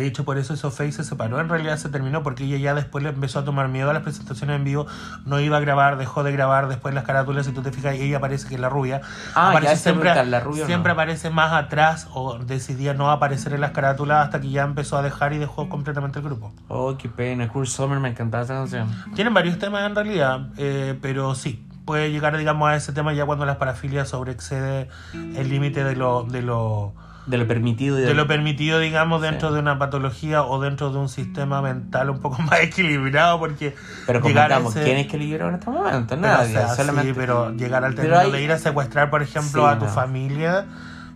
[0.00, 1.40] De hecho, por eso eso Face se separó.
[1.40, 4.02] En realidad se terminó porque ella ya después le empezó a tomar miedo a las
[4.02, 4.86] presentaciones en vivo.
[5.26, 7.44] No iba a grabar, dejó de grabar después las carátulas.
[7.44, 9.02] Si tú te fijas, ella aparece que es la rubia.
[9.34, 10.94] Ah, aparece ya siempre, ¿la rubia siempre no?
[10.94, 15.02] aparece más atrás o decidía no aparecer en las carátulas hasta que ya empezó a
[15.02, 16.50] dejar y dejó completamente el grupo.
[16.68, 17.50] Oh, qué pena.
[17.50, 18.88] Cruel Summer me encantaba esa canción.
[19.14, 23.26] Tienen varios temas en realidad, eh, pero sí, puede llegar digamos a ese tema ya
[23.26, 26.94] cuando las parafilias sobreexcede el límite de lo, de lo
[27.26, 29.54] De lo permitido y de lo permitido, digamos, dentro Sí.
[29.54, 33.74] de una patología o dentro de un sistema mental un poco más equilibrado, porque
[34.06, 36.06] Pero comentamos, ese- ¿quién es que libró en este momento?
[36.16, 36.48] pero, Nadie.
[36.56, 37.08] o sea, solamente...
[37.10, 39.78] sí, pero llegar al Pero término hay- de ir a secuestrar, por ejemplo, Sí, a
[39.78, 39.90] tu no.
[39.90, 40.66] familia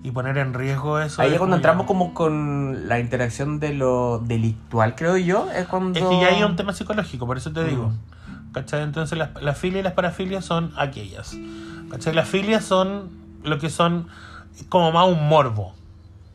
[0.03, 1.23] y poner en riesgo eso.
[1.23, 5.49] Ahí es cuando entramos como con la interacción de lo delictual, creo yo.
[5.51, 5.99] Es cuando...
[5.99, 7.89] Es que ya hay un tema psicológico, por eso te digo.
[7.89, 8.53] Mm.
[8.53, 8.83] ¿Cachai?
[8.83, 11.37] Entonces las, las filias y las parafilias son aquellas.
[11.91, 12.15] ¿Cachai?
[12.15, 13.09] Las filias son
[13.43, 14.07] lo que son
[14.69, 15.75] como más un morbo.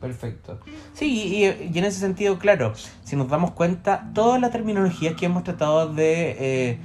[0.00, 0.58] Perfecto.
[0.94, 2.72] Sí, y, en ese sentido, claro,
[3.04, 6.78] si nos damos cuenta, toda la terminología que hemos tratado de eh,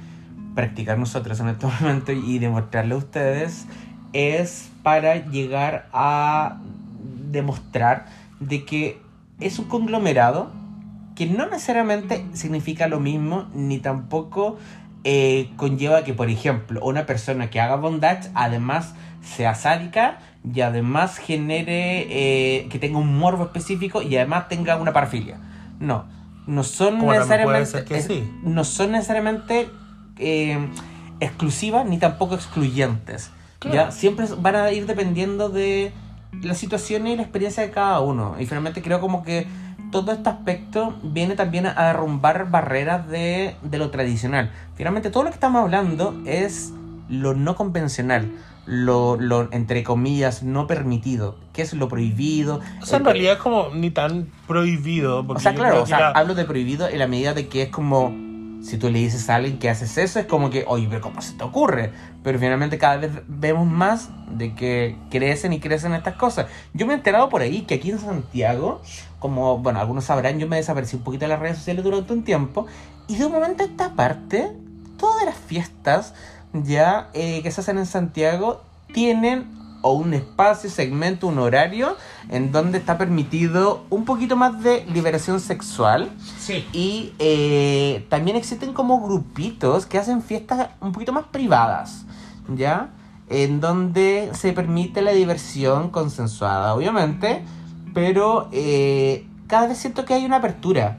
[0.54, 3.64] practicar nosotros en este momento y demostrarle a ustedes
[4.12, 6.60] es para llegar a
[7.30, 8.06] demostrar
[8.40, 9.00] de que
[9.40, 10.50] es un conglomerado
[11.14, 14.58] que no necesariamente significa lo mismo ni tampoco
[15.08, 18.92] eh, conlleva que, por ejemplo, una persona que haga bondage además
[19.22, 20.18] sea sádica
[20.52, 25.38] y además genere eh, que tenga un morbo específico y además tenga una parafilia.
[25.78, 26.06] No,
[26.48, 28.28] no son Como necesariamente ser que es- sí.
[28.42, 29.68] no son necesariamente
[30.18, 30.58] eh,
[31.20, 33.30] exclusivas ni tampoco excluyentes.
[33.60, 33.76] Claro.
[33.76, 33.90] ¿ya?
[33.92, 35.92] Siempre van a ir dependiendo de
[36.42, 38.34] la situación y la experiencia de cada uno.
[38.40, 39.46] Y finalmente creo como que
[39.90, 44.50] todo este aspecto viene también a derrumbar barreras de, de lo tradicional.
[44.74, 46.72] Finalmente todo lo que estamos hablando es
[47.08, 48.30] lo no convencional.
[48.68, 52.60] Lo, lo, entre comillas, no permitido, que es lo prohibido.
[52.82, 55.24] O sea, en Eh, realidad es como ni tan prohibido.
[55.24, 57.62] porque o sea, claro, o sea, la- hablo de prohibido en la medida de que
[57.62, 58.12] es como
[58.66, 61.22] si tú le dices a alguien que haces eso, es como que, oye, pero ¿cómo
[61.22, 61.92] se te ocurre?
[62.24, 66.46] Pero finalmente cada vez vemos más de que crecen y crecen estas cosas.
[66.74, 68.82] Yo me he enterado por ahí que aquí en Santiago,
[69.20, 72.24] como, bueno, algunos sabrán, yo me desaparecí un poquito de las redes sociales durante un
[72.24, 72.66] tiempo,
[73.06, 74.50] y de un momento a esta parte,
[74.98, 76.14] todas las fiestas
[76.52, 78.62] ya eh, que se hacen en Santiago
[78.92, 79.46] tienen
[79.82, 81.96] o un espacio, segmento, un horario
[82.28, 86.64] en donde está permitido un poquito más de liberación sexual Sí.
[86.72, 92.04] y eh, también existen como grupitos que hacen fiestas un poquito más privadas,
[92.54, 92.90] ¿ya?
[93.28, 97.44] En donde se permite la diversión consensuada, obviamente,
[97.94, 100.98] pero eh, cada vez siento que hay una apertura,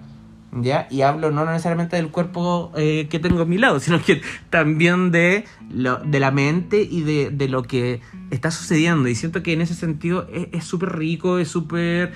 [0.54, 0.88] ¿ya?
[0.90, 5.12] Y hablo no necesariamente del cuerpo eh, que tengo a mi lado, sino que también
[5.12, 9.08] de, lo, de la mente y de, de lo que está sucediendo.
[9.10, 12.14] Y siento que en ese sentido es súper rico, es súper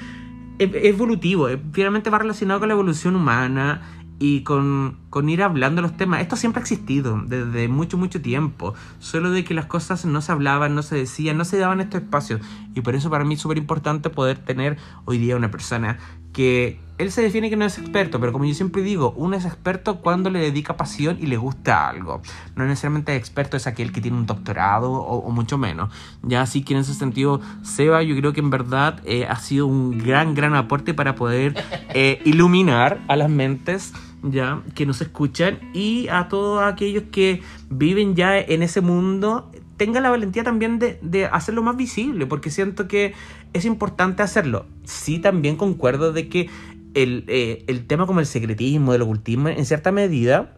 [0.60, 3.82] evolutivo, es- finalmente va relacionado con la evolución humana
[4.20, 6.22] y con, con ir hablando los temas.
[6.22, 8.76] Esto siempre ha existido desde mucho, mucho tiempo.
[9.00, 12.04] Solo de que las cosas no se hablaban, no se decían, no se daban estos
[12.04, 12.40] espacios.
[12.76, 15.98] Y por eso para mí es súper importante poder tener hoy día una persona
[16.34, 19.46] que él se define que no es experto, pero como yo siempre digo, uno es
[19.46, 22.22] experto cuando le dedica pasión y le gusta algo.
[22.56, 25.92] No necesariamente experto es aquel que tiene un doctorado o, o mucho menos.
[26.22, 29.66] Ya así que en ese sentido, Seba, yo creo que en verdad eh, ha sido
[29.66, 31.56] un gran, gran aporte para poder
[31.96, 38.16] eh, iluminar a las mentes ya que nos escuchan y a todos aquellos que viven
[38.16, 42.88] ya en ese mundo tengan la valentía también de, de hacerlo más visible, porque siento
[42.88, 43.16] que
[43.54, 44.66] es importante hacerlo.
[44.84, 46.50] Sí, también concuerdo de que
[46.94, 50.54] el, eh, el tema como el secretismo, el ocultismo, en cierta medida,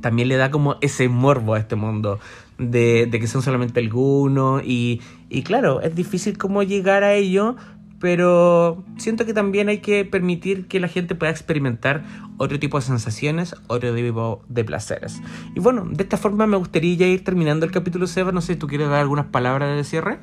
[0.00, 2.18] también le da como ese morbo a este mundo
[2.58, 7.56] de, de que son solamente algunos y, y claro, es difícil como llegar a ello,
[8.00, 12.04] pero siento que también hay que permitir que la gente pueda experimentar
[12.36, 15.22] otro tipo de sensaciones, otro tipo de placeres.
[15.54, 18.56] Y bueno, de esta forma me gustaría ya ir terminando el capítulo Seba, no sé,
[18.56, 20.18] ¿tú quieres dar algunas palabras de cierre?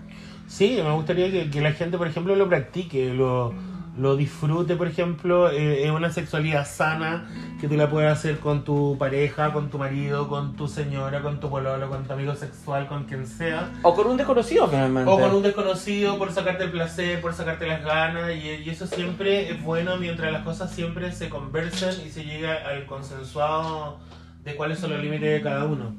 [0.48, 3.54] Sí, me gustaría que, que la gente, por ejemplo, lo practique, lo,
[3.98, 5.50] lo disfrute, por ejemplo.
[5.50, 7.28] eh, es una sexualidad sana
[7.60, 11.40] que tú la puedes hacer con tu pareja, con tu marido, con tu señora, con
[11.40, 13.72] tu pololo, con tu amigo sexual, con quien sea.
[13.82, 15.10] O con un desconocido, finalmente.
[15.10, 18.86] O con un desconocido por sacarte el placer, por sacarte las ganas, y, y eso
[18.86, 23.98] siempre es bueno mientras las cosas siempre se conversen y se llega al consensuado
[24.44, 25.96] de cuáles son los límites de cada uno.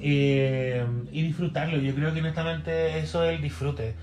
[0.00, 3.94] Eh, y disfrutarlo, yo creo que honestamente eso es el disfrute.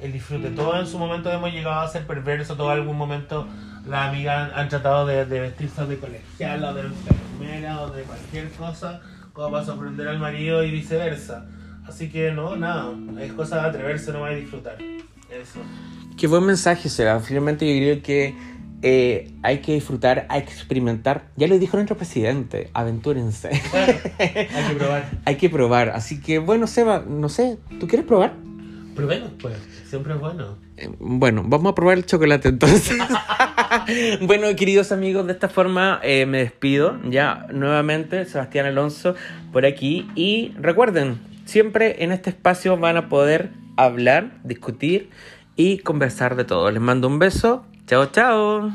[0.00, 0.50] El disfrute.
[0.50, 3.46] Todos en su momento hemos llegado a ser perversos, todos en algún momento
[3.86, 8.02] las amigas han, han tratado de, de vestirse de colegial o de enfermera o de
[8.02, 9.00] cualquier cosa
[9.32, 11.44] como para sorprender al marido y viceversa.
[11.86, 14.76] Así que no, nada, es cosa de atreverse nomás y disfrutar.
[14.80, 15.60] Eso.
[16.16, 17.20] Qué buen mensaje, Seba.
[17.20, 18.34] Finalmente yo creo que
[18.86, 21.24] eh, hay que disfrutar, hay que experimentar.
[21.36, 23.48] Ya lo dijo nuestro presidente, aventúrense.
[23.70, 25.10] Bueno, hay que probar.
[25.24, 25.88] hay que probar.
[25.88, 28.34] Así que bueno, Seba, no sé, ¿tú quieres probar?
[28.94, 29.56] Probemos, pues,
[29.88, 30.58] siempre es bueno.
[30.76, 32.98] Eh, Bueno, vamos a probar el chocolate entonces.
[34.20, 37.00] bueno, queridos amigos, de esta forma eh, me despido.
[37.08, 39.14] Ya nuevamente, Sebastián Alonso
[39.50, 40.06] por aquí.
[40.14, 45.08] Y recuerden, siempre en este espacio van a poder hablar, discutir
[45.56, 46.70] y conversar de todo.
[46.70, 47.64] Les mando un beso.
[47.86, 48.72] Chao, chao.